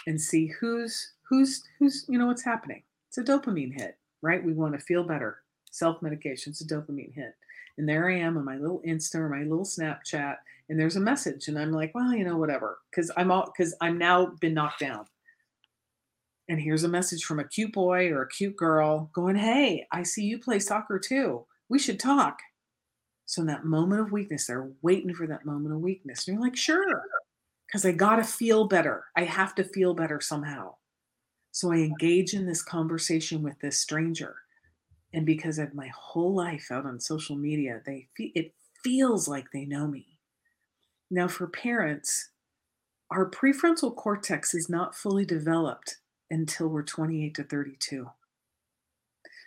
and 0.08 0.20
see 0.20 0.48
who's 0.60 1.14
who's 1.30 1.64
who's 1.80 2.06
you 2.10 2.18
know 2.18 2.26
what's 2.26 2.44
happening. 2.44 2.82
It's 3.10 3.20
a 3.20 3.24
dopamine 3.24 3.80
hit, 3.80 3.98
right? 4.24 4.44
We 4.44 4.54
want 4.54 4.74
to 4.74 4.80
feel 4.80 5.04
better. 5.04 5.42
Self-medication, 5.72 6.52
it's 6.52 6.62
a 6.62 6.68
dopamine 6.68 7.14
hit. 7.14 7.36
And 7.78 7.88
there 7.88 8.10
I 8.10 8.18
am 8.18 8.38
on 8.38 8.46
my 8.46 8.58
little 8.58 8.82
Insta 8.86 9.16
or 9.16 9.30
my 9.30 9.44
little 9.44 9.66
Snapchat, 9.66 10.38
and 10.70 10.80
there's 10.80 10.96
a 10.96 11.00
message, 11.00 11.48
and 11.48 11.58
I'm 11.58 11.72
like, 11.72 11.94
well, 11.96 12.14
you 12.14 12.24
know, 12.24 12.38
whatever, 12.38 12.80
because 12.90 13.12
I'm 13.18 13.32
all 13.32 13.52
because 13.56 13.76
I'm 13.82 13.98
now 13.98 14.28
been 14.42 14.54
knocked 14.54 14.80
down. 14.80 15.06
And 16.50 16.60
here's 16.60 16.84
a 16.84 16.90
message 16.90 17.24
from 17.24 17.40
a 17.40 17.48
cute 17.48 17.74
boy 17.74 18.10
or 18.10 18.24
a 18.24 18.30
cute 18.30 18.58
girl 18.58 19.10
going, 19.14 19.36
Hey, 19.36 19.88
I 19.92 20.04
see 20.04 20.24
you 20.24 20.40
play 20.40 20.60
soccer 20.60 21.00
too. 21.00 21.46
We 21.70 21.80
should 21.80 22.00
talk. 22.00 22.40
So 23.26 23.42
in 23.42 23.48
that 23.48 23.66
moment 23.66 24.02
of 24.02 24.12
weakness, 24.12 24.48
they're 24.48 24.70
waiting 24.82 25.14
for 25.14 25.28
that 25.28 25.46
moment 25.46 25.74
of 25.74 25.82
weakness. 25.82 26.28
And 26.28 26.36
you're 26.36 26.44
like, 26.44 26.58
sure, 26.58 27.04
because 27.68 27.86
I 27.86 27.92
got 27.92 28.18
to 28.18 28.24
feel 28.24 28.68
better. 28.68 29.06
I 29.16 29.24
have 29.24 29.56
to 29.56 29.64
feel 29.64 29.94
better 29.94 30.20
somehow. 30.22 30.76
So 31.52 31.72
I 31.72 31.78
engage 31.78 32.34
in 32.34 32.46
this 32.46 32.62
conversation 32.62 33.42
with 33.42 33.60
this 33.60 33.80
stranger. 33.80 34.36
And 35.14 35.26
because 35.26 35.60
of 35.60 35.74
my 35.74 35.90
whole 35.96 36.36
life 36.36 36.68
out 36.72 36.86
on 36.86 37.00
social 37.00 37.36
media, 37.36 37.82
they 37.86 38.08
it 38.18 38.54
feels 38.84 39.28
like 39.28 39.46
they 39.52 39.66
know 39.66 39.88
me. 39.88 40.20
Now, 41.10 41.28
for 41.28 41.48
parents, 41.48 42.30
our 43.12 43.30
prefrontal 43.30 43.96
cortex 43.96 44.56
is 44.56 44.70
not 44.70 44.96
fully 44.96 45.26
developed 45.26 45.98
until 46.34 46.68
we're 46.68 46.84
28 46.84 47.36
to 47.36 47.44
32. 47.44 48.10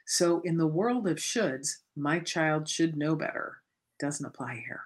So, 0.07 0.41
in 0.45 0.57
the 0.57 0.69
world 0.69 1.09
of 1.09 1.17
shoulds, 1.17 1.79
my 1.97 2.21
child 2.21 2.69
should 2.69 2.97
know 2.97 3.17
better 3.17 3.59
doesn't 3.99 4.27
apply 4.27 4.63
here. 4.65 4.83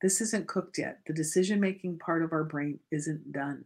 This 0.00 0.20
isn't 0.20 0.48
cooked 0.48 0.78
yet. 0.78 1.00
The 1.06 1.12
decision 1.12 1.60
making 1.60 1.98
part 1.98 2.22
of 2.22 2.32
our 2.32 2.44
brain 2.44 2.78
isn't 2.90 3.30
done. 3.32 3.64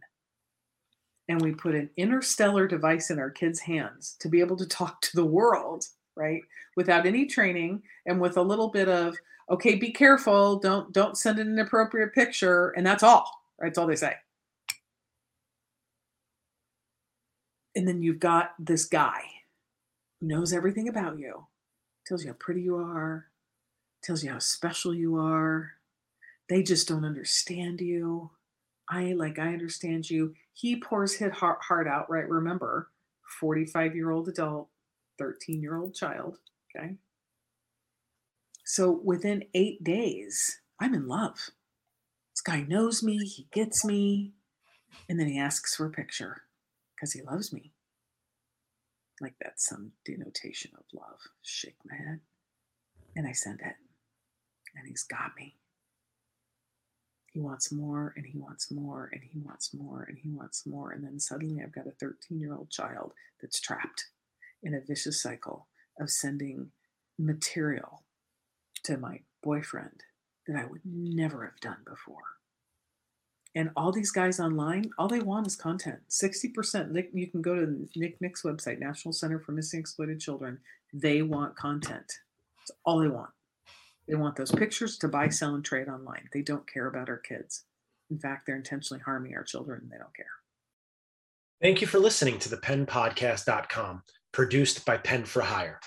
And 1.29 1.41
we 1.41 1.53
put 1.53 1.75
an 1.75 1.89
interstellar 1.95 2.67
device 2.67 3.09
in 3.11 3.19
our 3.19 3.29
kids' 3.29 3.59
hands 3.59 4.17
to 4.19 4.29
be 4.29 4.39
able 4.39 4.57
to 4.57 4.65
talk 4.65 5.01
to 5.01 5.15
the 5.15 5.25
world, 5.25 5.85
right? 6.15 6.41
Without 6.75 7.05
any 7.05 7.25
training 7.25 7.81
and 8.05 8.19
with 8.19 8.37
a 8.37 8.41
little 8.41 8.69
bit 8.69 8.89
of, 8.89 9.15
okay, 9.49 9.75
be 9.75 9.91
careful, 9.91 10.59
don't 10.59 10.91
don't 10.91 11.17
send 11.17 11.39
an 11.39 11.47
inappropriate 11.47 12.13
picture, 12.13 12.69
and 12.71 12.85
that's 12.85 13.03
all. 13.03 13.31
Right? 13.59 13.69
That's 13.69 13.77
all 13.77 13.87
they 13.87 13.95
say. 13.95 14.15
And 17.77 17.87
then 17.87 18.01
you've 18.01 18.19
got 18.19 18.55
this 18.57 18.85
guy 18.85 19.21
who 20.19 20.25
knows 20.25 20.51
everything 20.51 20.89
about 20.89 21.19
you, 21.19 21.45
tells 22.07 22.23
you 22.23 22.31
how 22.31 22.37
pretty 22.39 22.61
you 22.61 22.75
are, 22.75 23.27
tells 24.01 24.23
you 24.23 24.31
how 24.31 24.39
special 24.39 24.95
you 24.95 25.17
are. 25.17 25.73
They 26.49 26.63
just 26.63 26.87
don't 26.87 27.05
understand 27.05 27.79
you. 27.79 28.31
I 28.89 29.13
like 29.13 29.37
I 29.37 29.49
understand 29.49 30.09
you. 30.09 30.33
He 30.53 30.81
pours 30.81 31.17
his 31.17 31.33
heart, 31.33 31.87
out, 31.87 32.09
right? 32.09 32.27
Remember, 32.27 32.89
45 33.39 33.95
year 33.95 34.09
old 34.09 34.27
adult, 34.27 34.69
13 35.19 35.61
year 35.61 35.77
old 35.77 35.93
child. 35.93 36.39
Okay. 36.75 36.95
So 38.65 38.89
within 39.03 39.43
eight 39.53 39.83
days, 39.83 40.61
I'm 40.79 40.95
in 40.95 41.07
love. 41.07 41.51
This 42.33 42.41
guy 42.43 42.61
knows 42.61 43.03
me, 43.03 43.19
he 43.19 43.45
gets 43.51 43.85
me, 43.85 44.31
and 45.07 45.19
then 45.19 45.27
he 45.27 45.37
asks 45.37 45.75
for 45.75 45.85
a 45.85 45.91
picture 45.91 46.41
because 46.97 47.13
he 47.13 47.21
loves 47.21 47.53
me. 47.53 47.71
Like 49.21 49.35
that's 49.41 49.67
some 49.67 49.91
denotation 50.05 50.71
of 50.77 50.83
love. 50.93 51.19
Shake 51.41 51.77
my 51.85 51.95
head. 51.95 52.19
And 53.15 53.27
I 53.27 53.31
send 53.31 53.61
it 53.61 53.75
and 54.75 54.87
he's 54.87 55.03
got 55.03 55.31
me. 55.37 55.55
He 57.31 57.39
wants 57.39 57.71
more 57.71 58.13
and 58.15 58.25
he 58.25 58.37
wants 58.37 58.71
more 58.71 59.09
and 59.11 59.21
he 59.23 59.39
wants 59.39 59.73
more 59.73 60.05
and 60.07 60.17
he 60.17 60.29
wants 60.29 60.65
more. 60.65 60.91
And 60.91 61.03
then 61.03 61.19
suddenly 61.19 61.61
I've 61.61 61.73
got 61.73 61.87
a 61.87 61.91
13 61.91 62.39
year 62.39 62.55
old 62.55 62.69
child 62.69 63.13
that's 63.41 63.59
trapped 63.59 64.05
in 64.63 64.73
a 64.73 64.81
vicious 64.81 65.21
cycle 65.21 65.67
of 65.99 66.09
sending 66.09 66.71
material 67.19 68.03
to 68.83 68.97
my 68.97 69.21
boyfriend 69.43 70.03
that 70.47 70.55
I 70.55 70.65
would 70.65 70.81
never 70.85 71.43
have 71.45 71.59
done 71.59 71.83
before. 71.85 72.36
And 73.57 73.71
all 73.75 73.91
these 73.91 74.11
guys 74.11 74.39
online, 74.39 74.91
all 74.99 75.07
they 75.07 75.19
want 75.19 75.47
is 75.47 75.55
content. 75.55 75.97
60%, 76.11 77.09
you 77.11 77.25
can 77.25 77.41
go 77.41 77.55
to 77.55 77.87
Nick 77.95 78.21
Nick's 78.21 78.43
website, 78.43 78.77
National 78.77 79.11
Center 79.11 79.39
for 79.39 79.51
Missing 79.51 79.79
Exploited 79.79 80.19
Children. 80.19 80.59
They 80.93 81.23
want 81.23 81.55
content. 81.55 82.05
That's 82.59 82.79
all 82.85 82.99
they 82.99 83.07
want. 83.07 83.31
They 84.07 84.13
want 84.13 84.35
those 84.35 84.51
pictures 84.51 84.99
to 84.99 85.07
buy, 85.07 85.29
sell, 85.29 85.55
and 85.55 85.65
trade 85.65 85.87
online. 85.87 86.29
They 86.31 86.43
don't 86.43 86.71
care 86.71 86.85
about 86.85 87.09
our 87.09 87.17
kids. 87.17 87.63
In 88.11 88.19
fact, 88.19 88.45
they're 88.45 88.55
intentionally 88.55 89.01
harming 89.03 89.33
our 89.33 89.43
children 89.43 89.79
and 89.81 89.91
they 89.91 89.97
don't 89.97 90.15
care. 90.15 90.27
Thank 91.59 91.81
you 91.81 91.87
for 91.87 91.97
listening 91.97 92.37
to 92.37 92.49
the 92.49 92.57
penpodcast.com, 92.57 94.03
produced 94.33 94.85
by 94.85 94.97
Pen 94.97 95.25
for 95.25 95.41
Hire. 95.41 95.79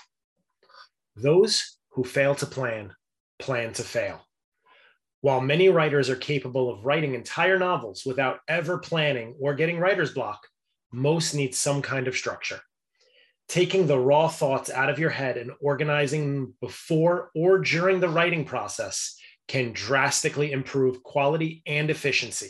Those 1.15 1.77
who 1.91 2.03
fail 2.03 2.35
to 2.35 2.45
plan, 2.45 2.93
plan 3.39 3.71
to 3.71 3.83
fail. 3.83 4.27
While 5.21 5.41
many 5.41 5.69
writers 5.69 6.09
are 6.09 6.15
capable 6.15 6.69
of 6.69 6.83
writing 6.83 7.13
entire 7.13 7.59
novels 7.59 8.03
without 8.05 8.39
ever 8.47 8.79
planning 8.79 9.35
or 9.39 9.53
getting 9.53 9.79
writer's 9.79 10.13
block, 10.13 10.47
most 10.91 11.35
need 11.35 11.55
some 11.55 11.83
kind 11.83 12.07
of 12.07 12.15
structure. 12.15 12.59
Taking 13.47 13.85
the 13.85 13.99
raw 13.99 14.27
thoughts 14.27 14.71
out 14.71 14.89
of 14.89 14.97
your 14.97 15.11
head 15.11 15.37
and 15.37 15.51
organizing 15.61 16.33
them 16.33 16.55
before 16.59 17.29
or 17.35 17.59
during 17.59 17.99
the 17.99 18.09
writing 18.09 18.45
process 18.45 19.15
can 19.47 19.73
drastically 19.73 20.51
improve 20.51 21.03
quality 21.03 21.61
and 21.67 21.91
efficiency. 21.91 22.49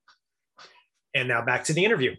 And 1.14 1.29
now 1.29 1.44
back 1.44 1.64
to 1.64 1.73
the 1.73 1.85
interview. 1.85 2.14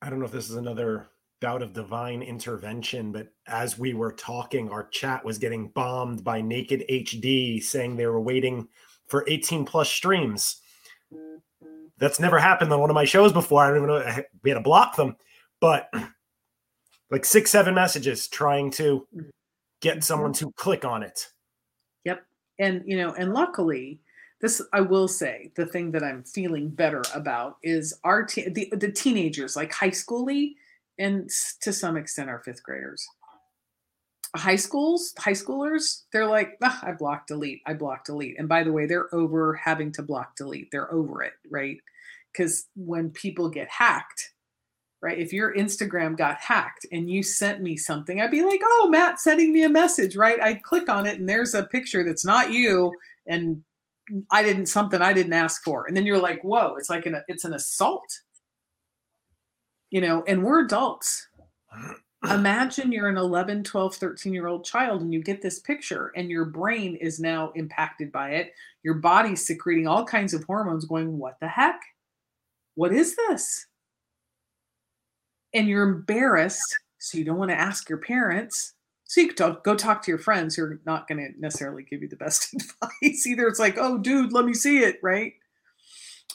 I 0.00 0.10
don't 0.10 0.18
know 0.18 0.26
if 0.26 0.32
this 0.32 0.50
is 0.50 0.56
another 0.56 1.08
bout 1.40 1.62
of 1.62 1.72
divine 1.72 2.22
intervention, 2.22 3.12
but 3.12 3.28
as 3.46 3.78
we 3.78 3.94
were 3.94 4.12
talking, 4.12 4.70
our 4.70 4.88
chat 4.88 5.24
was 5.24 5.38
getting 5.38 5.68
bombed 5.68 6.22
by 6.22 6.40
Naked 6.40 6.84
HD 6.88 7.62
saying 7.62 7.96
they 7.96 8.06
were 8.06 8.20
waiting 8.20 8.68
for 9.08 9.24
18 9.28 9.64
plus 9.64 9.90
streams. 9.90 10.60
That's 11.98 12.20
never 12.20 12.38
happened 12.38 12.72
on 12.72 12.80
one 12.80 12.90
of 12.90 12.94
my 12.94 13.04
shows 13.04 13.32
before. 13.32 13.62
I 13.62 13.68
don't 13.68 13.76
even 13.76 13.88
know. 13.88 14.22
We 14.42 14.50
had 14.50 14.56
to 14.56 14.62
block 14.62 14.96
them, 14.96 15.16
but 15.60 15.92
like 17.10 17.24
six, 17.24 17.50
seven 17.50 17.74
messages 17.74 18.28
trying 18.28 18.70
to 18.72 19.06
get 19.80 20.02
someone 20.02 20.32
to 20.34 20.50
click 20.52 20.84
on 20.84 21.02
it. 21.02 21.28
Yep. 22.04 22.24
And, 22.58 22.82
you 22.86 22.96
know, 22.96 23.12
and 23.14 23.34
luckily, 23.34 24.00
this 24.42 24.60
I 24.72 24.80
will 24.80 25.08
say 25.08 25.52
the 25.54 25.64
thing 25.64 25.92
that 25.92 26.02
I'm 26.02 26.24
feeling 26.24 26.68
better 26.68 27.02
about 27.14 27.56
is 27.62 27.94
our 28.04 28.24
te- 28.24 28.48
the 28.48 28.70
the 28.72 28.90
teenagers 28.90 29.56
like 29.56 29.72
high 29.72 29.90
schooly 29.90 30.54
and 30.98 31.30
to 31.60 31.72
some 31.72 31.96
extent 31.96 32.28
our 32.28 32.42
fifth 32.42 32.62
graders. 32.62 33.06
High 34.34 34.56
schools, 34.56 35.14
high 35.18 35.32
schoolers, 35.32 36.02
they're 36.12 36.26
like, 36.26 36.56
ah, 36.62 36.80
I 36.82 36.92
block 36.92 37.26
delete, 37.26 37.60
I 37.66 37.74
block 37.74 38.04
delete. 38.04 38.38
And 38.38 38.48
by 38.48 38.62
the 38.64 38.72
way, 38.72 38.86
they're 38.86 39.14
over 39.14 39.54
having 39.54 39.92
to 39.92 40.02
block 40.02 40.36
delete. 40.36 40.70
They're 40.70 40.92
over 40.92 41.22
it, 41.22 41.34
right? 41.50 41.76
Because 42.32 42.66
when 42.74 43.10
people 43.10 43.50
get 43.50 43.68
hacked, 43.68 44.32
right? 45.02 45.18
If 45.18 45.34
your 45.34 45.54
Instagram 45.54 46.16
got 46.16 46.38
hacked 46.38 46.86
and 46.92 47.10
you 47.10 47.22
sent 47.22 47.60
me 47.60 47.76
something, 47.76 48.20
I'd 48.20 48.30
be 48.30 48.42
like, 48.42 48.60
oh, 48.64 48.88
Matt 48.90 49.20
sending 49.20 49.52
me 49.52 49.64
a 49.64 49.68
message, 49.68 50.16
right? 50.16 50.40
I'd 50.40 50.62
click 50.62 50.88
on 50.88 51.04
it 51.04 51.18
and 51.18 51.28
there's 51.28 51.54
a 51.54 51.64
picture 51.64 52.02
that's 52.02 52.24
not 52.24 52.52
you 52.52 52.90
and 53.26 53.62
I 54.30 54.42
didn't 54.42 54.66
something 54.66 55.00
I 55.00 55.12
didn't 55.12 55.32
ask 55.32 55.62
for. 55.62 55.86
And 55.86 55.96
then 55.96 56.06
you're 56.06 56.18
like, 56.18 56.42
whoa, 56.42 56.76
it's 56.76 56.90
like 56.90 57.06
an 57.06 57.22
it's 57.28 57.44
an 57.44 57.54
assault. 57.54 58.08
You 59.90 60.00
know, 60.00 60.24
and 60.26 60.42
we're 60.42 60.64
adults. 60.64 61.28
Imagine 62.30 62.92
you're 62.92 63.08
an 63.08 63.16
11, 63.16 63.64
12, 63.64 63.96
13 63.96 64.32
year 64.32 64.46
old 64.46 64.64
child 64.64 65.02
and 65.02 65.12
you 65.12 65.22
get 65.22 65.42
this 65.42 65.58
picture 65.58 66.12
and 66.14 66.30
your 66.30 66.44
brain 66.44 66.94
is 66.96 67.18
now 67.18 67.50
impacted 67.56 68.12
by 68.12 68.30
it. 68.30 68.52
Your 68.84 68.94
body's 68.94 69.44
secreting 69.44 69.88
all 69.88 70.04
kinds 70.04 70.32
of 70.32 70.44
hormones 70.44 70.84
going, 70.84 71.18
what 71.18 71.38
the 71.40 71.48
heck? 71.48 71.80
What 72.74 72.92
is 72.92 73.16
this? 73.16 73.66
and 75.54 75.68
you're 75.68 75.88
embarrassed, 75.88 76.78
so 76.98 77.18
you 77.18 77.24
don't 77.24 77.38
want 77.38 77.50
to 77.50 77.58
ask 77.58 77.88
your 77.88 77.98
parents. 77.98 78.74
So 79.12 79.20
you 79.20 79.32
go 79.34 79.74
talk 79.74 80.00
to 80.02 80.10
your 80.10 80.16
friends 80.18 80.56
who 80.56 80.64
are 80.64 80.80
not 80.86 81.06
going 81.06 81.18
to 81.18 81.38
necessarily 81.38 81.82
give 81.82 82.00
you 82.00 82.08
the 82.08 82.16
best 82.16 82.54
advice. 82.54 83.26
Either 83.26 83.46
it's 83.46 83.58
like, 83.58 83.76
oh, 83.76 83.98
dude, 83.98 84.32
let 84.32 84.46
me 84.46 84.54
see 84.54 84.78
it, 84.78 84.98
right? 85.02 85.34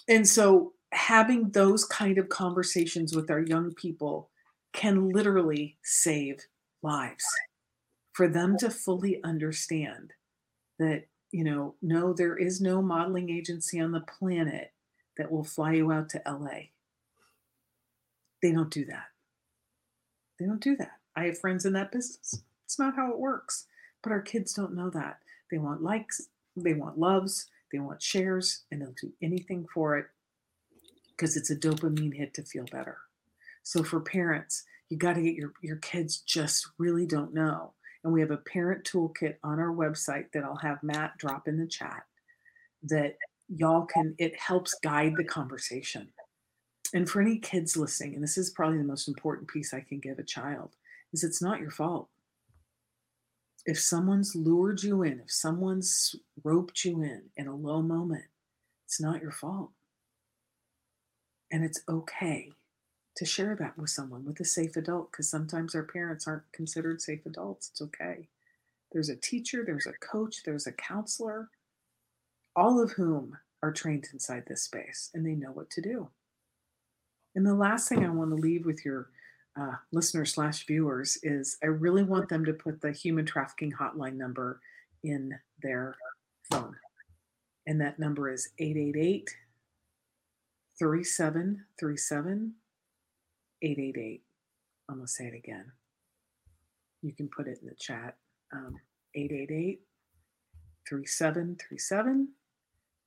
And 0.07 0.27
so 0.27 0.73
having 0.91 1.49
those 1.49 1.85
kind 1.85 2.19
of 2.19 2.29
conversations 2.29 3.15
with 3.15 3.31
our 3.31 3.39
young 3.39 3.73
people 3.73 4.29
can 4.73 5.09
literally 5.09 5.77
save 5.83 6.45
lives 6.83 7.25
for 8.13 8.27
them 8.27 8.55
to 8.59 8.69
fully 8.69 9.23
understand 9.23 10.13
that 10.77 11.07
you 11.31 11.43
know 11.43 11.73
no 11.81 12.13
there 12.13 12.37
is 12.37 12.61
no 12.61 12.79
modeling 12.81 13.31
agency 13.31 13.79
on 13.79 13.91
the 13.91 14.01
planet 14.01 14.71
that 15.17 15.31
will 15.31 15.43
fly 15.43 15.73
you 15.73 15.91
out 15.91 16.09
to 16.09 16.21
LA 16.27 16.67
they 18.41 18.51
don't 18.51 18.69
do 18.69 18.85
that. 18.85 19.07
They 20.39 20.45
don't 20.45 20.61
do 20.61 20.75
that. 20.77 20.91
I 21.15 21.25
have 21.25 21.39
friends 21.39 21.65
in 21.65 21.73
that 21.73 21.91
business. 21.91 22.43
It's 22.67 22.77
not 22.77 22.95
how 22.95 23.11
it 23.11 23.17
works. 23.17 23.65
But 24.03 24.11
our 24.11 24.21
kids 24.21 24.53
don't 24.53 24.75
know 24.75 24.89
that. 24.91 25.19
They 25.49 25.57
want 25.57 25.81
likes, 25.81 26.21
they 26.55 26.73
want 26.73 26.99
loves, 26.99 27.47
they 27.71 27.79
want 27.79 28.01
shares, 28.01 28.65
and 28.69 28.81
they'll 28.81 28.93
do 29.01 29.11
anything 29.21 29.65
for 29.73 29.97
it 29.97 30.07
because 31.11 31.35
it's 31.35 31.49
a 31.49 31.55
dopamine 31.55 32.13
hit 32.13 32.33
to 32.35 32.43
feel 32.43 32.65
better. 32.71 32.97
So 33.63 33.83
for 33.83 33.99
parents, 33.99 34.65
you 34.89 34.97
got 34.97 35.13
to 35.13 35.21
get 35.21 35.35
your 35.35 35.53
your 35.63 35.77
kids 35.77 36.19
just 36.19 36.67
really 36.77 37.05
don't 37.05 37.33
know. 37.33 37.73
And 38.03 38.13
we 38.13 38.21
have 38.21 38.31
a 38.31 38.37
parent 38.37 38.83
toolkit 38.83 39.35
on 39.43 39.59
our 39.59 39.73
website 39.73 40.31
that 40.33 40.43
I'll 40.43 40.57
have 40.57 40.83
Matt 40.83 41.17
drop 41.17 41.47
in 41.47 41.57
the 41.57 41.67
chat 41.67 42.03
that 42.83 43.15
y'all 43.49 43.85
can 43.85 44.13
it 44.19 44.37
helps 44.37 44.75
guide 44.83 45.13
the 45.17 45.23
conversation 45.23 46.09
and 46.93 47.09
for 47.09 47.21
any 47.21 47.37
kids 47.37 47.75
listening, 47.75 48.15
and 48.15 48.23
this 48.23 48.37
is 48.37 48.49
probably 48.49 48.77
the 48.77 48.83
most 48.83 49.07
important 49.07 49.49
piece 49.49 49.73
I 49.73 49.81
can 49.81 49.99
give 49.99 50.19
a 50.19 50.23
child, 50.23 50.71
is 51.11 51.23
it's 51.23 51.41
not 51.41 51.59
your 51.59 51.71
fault. 51.71 52.07
If 53.65 53.79
someone's 53.79 54.35
lured 54.35 54.83
you 54.83 55.03
in, 55.03 55.19
if 55.19 55.31
someone's 55.31 56.15
roped 56.43 56.85
you 56.85 57.01
in 57.01 57.23
in 57.35 57.47
a 57.47 57.55
low 57.55 57.81
moment, 57.81 58.25
it's 58.85 59.01
not 59.01 59.21
your 59.21 59.31
fault. 59.31 59.71
And 61.51 61.63
it's 61.63 61.81
okay 61.87 62.51
to 63.17 63.25
share 63.25 63.55
that 63.55 63.77
with 63.77 63.89
someone, 63.89 64.25
with 64.25 64.39
a 64.39 64.45
safe 64.45 64.75
adult, 64.75 65.11
because 65.11 65.29
sometimes 65.29 65.73
our 65.75 65.83
parents 65.83 66.27
aren't 66.27 66.51
considered 66.53 67.01
safe 67.01 67.25
adults. 67.25 67.69
It's 67.71 67.81
okay. 67.81 68.27
There's 68.91 69.09
a 69.09 69.15
teacher, 69.15 69.63
there's 69.65 69.87
a 69.87 69.93
coach, 69.93 70.43
there's 70.45 70.67
a 70.67 70.71
counselor, 70.71 71.49
all 72.55 72.81
of 72.81 72.91
whom 72.93 73.37
are 73.61 73.71
trained 73.71 74.07
inside 74.13 74.43
this 74.47 74.63
space 74.63 75.09
and 75.13 75.25
they 75.25 75.33
know 75.33 75.51
what 75.51 75.69
to 75.71 75.81
do. 75.81 76.09
And 77.35 77.45
the 77.45 77.53
last 77.53 77.89
thing 77.89 78.05
I 78.05 78.09
want 78.09 78.31
to 78.31 78.35
leave 78.35 78.65
with 78.65 78.85
your 78.85 79.09
uh, 79.59 79.75
listeners 79.91 80.33
slash 80.33 80.65
viewers 80.65 81.17
is 81.23 81.57
I 81.63 81.67
really 81.67 82.03
want 82.03 82.29
them 82.29 82.45
to 82.45 82.53
put 82.53 82.81
the 82.81 82.91
human 82.91 83.25
trafficking 83.25 83.71
hotline 83.71 84.15
number 84.15 84.59
in 85.03 85.33
their 85.61 85.95
phone. 86.51 86.75
And 87.65 87.81
that 87.81 87.99
number 87.99 88.31
is 88.31 88.49
888 88.59 89.29
3737 90.79 92.53
888. 93.61 94.23
I'm 94.89 94.95
going 94.95 95.07
to 95.07 95.11
say 95.11 95.25
it 95.25 95.33
again. 95.35 95.71
You 97.01 97.13
can 97.13 97.27
put 97.27 97.47
it 97.47 97.59
in 97.61 97.67
the 97.67 97.75
chat. 97.75 98.15
Um, 98.53 98.75
888 99.15 99.81
3737 100.87 102.29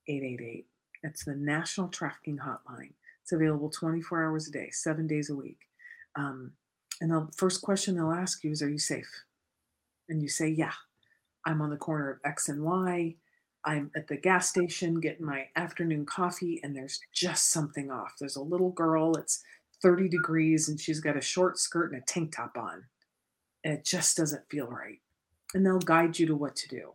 888. 0.07 0.65
That's 1.01 1.25
the 1.25 1.35
National 1.35 1.87
Trafficking 1.87 2.37
Hotline. 2.37 2.93
It's 3.23 3.31
available 3.31 3.69
24 3.69 4.25
hours 4.25 4.47
a 4.47 4.51
day, 4.51 4.69
seven 4.71 5.07
days 5.07 5.29
a 5.29 5.35
week. 5.35 5.59
Um, 6.15 6.53
and 6.99 7.11
the 7.11 7.27
first 7.35 7.61
question 7.61 7.95
they'll 7.95 8.11
ask 8.11 8.43
you 8.43 8.51
is, 8.51 8.61
Are 8.61 8.69
you 8.69 8.79
safe? 8.79 9.23
And 10.09 10.21
you 10.21 10.29
say, 10.29 10.49
Yeah, 10.49 10.73
I'm 11.45 11.61
on 11.61 11.69
the 11.69 11.77
corner 11.77 12.11
of 12.11 12.19
X 12.25 12.49
and 12.49 12.63
Y. 12.63 13.15
I'm 13.63 13.91
at 13.95 14.07
the 14.07 14.17
gas 14.17 14.49
station 14.49 14.99
getting 14.99 15.25
my 15.25 15.47
afternoon 15.55 16.05
coffee, 16.05 16.59
and 16.63 16.75
there's 16.75 16.99
just 17.13 17.51
something 17.51 17.91
off. 17.91 18.13
There's 18.19 18.35
a 18.35 18.41
little 18.41 18.71
girl, 18.71 19.15
it's 19.15 19.43
30 19.83 20.09
degrees, 20.09 20.67
and 20.67 20.79
she's 20.79 20.99
got 20.99 21.17
a 21.17 21.21
short 21.21 21.59
skirt 21.59 21.91
and 21.91 22.01
a 22.01 22.05
tank 22.05 22.35
top 22.35 22.57
on. 22.57 22.85
And 23.63 23.75
it 23.75 23.85
just 23.85 24.17
doesn't 24.17 24.49
feel 24.49 24.65
right. 24.65 24.99
And 25.53 25.63
they'll 25.63 25.77
guide 25.77 26.17
you 26.17 26.25
to 26.27 26.35
what 26.35 26.55
to 26.55 26.67
do. 26.69 26.93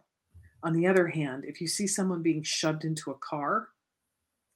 On 0.65 0.73
the 0.73 0.89
other 0.89 1.07
hand, 1.07 1.45
if 1.47 1.61
you 1.61 1.69
see 1.69 1.87
someone 1.87 2.23
being 2.23 2.43
shoved 2.43 2.85
into 2.85 3.13
a 3.13 3.19
car, 3.19 3.69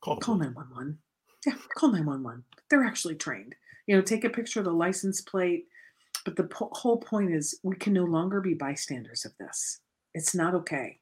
call, 0.00 0.16
call 0.16 0.36
911 0.36 0.98
yeah, 1.46 1.54
call 1.74 1.90
911. 1.90 2.44
They're 2.68 2.84
actually 2.84 3.14
trained. 3.14 3.54
You 3.86 3.96
know, 3.96 4.02
take 4.02 4.24
a 4.24 4.30
picture 4.30 4.60
of 4.60 4.66
the 4.66 4.72
license 4.72 5.20
plate. 5.20 5.66
But 6.24 6.36
the 6.36 6.44
po- 6.44 6.70
whole 6.72 6.98
point 6.98 7.32
is 7.32 7.58
we 7.62 7.76
can 7.76 7.92
no 7.92 8.04
longer 8.04 8.40
be 8.40 8.54
bystanders 8.54 9.24
of 9.24 9.32
this. 9.38 9.80
It's 10.14 10.34
not 10.34 10.54
okay. 10.54 10.98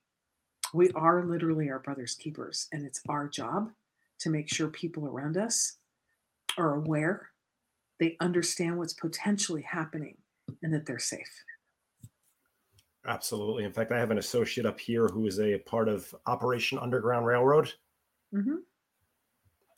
We 0.73 0.91
are 0.95 1.25
literally 1.25 1.71
our 1.71 1.79
brother's 1.81 2.15
keepers, 2.15 2.69
and 2.73 2.85
it's 2.85 3.01
our 3.09 3.27
job 3.27 3.71
to 4.21 4.31
make 4.31 4.53
sure 4.53 4.69
people 4.69 5.07
around 5.07 5.37
us 5.37 5.77
are 6.57 6.75
aware 6.75 7.31
they 7.99 8.17
understand 8.21 8.79
what's 8.79 8.93
potentially 8.93 9.63
happening 9.63 10.17
and 10.63 10.73
that 10.73 10.87
they're 10.87 10.99
safe. 10.99 11.45
Absolutely. 13.07 13.65
In 13.65 13.73
fact, 13.73 13.93
I 13.93 13.99
have 13.99 14.11
an 14.11 14.19
associate 14.19 14.67
up 14.67 14.79
here 14.79 15.07
who 15.09 15.27
is 15.27 15.41
a 15.41 15.59
part 15.59 15.89
of 15.89 16.15
Operation 16.27 16.79
Underground 16.79 17.27
Railroad. 17.27 17.73
Mm-hmm. 18.35 18.57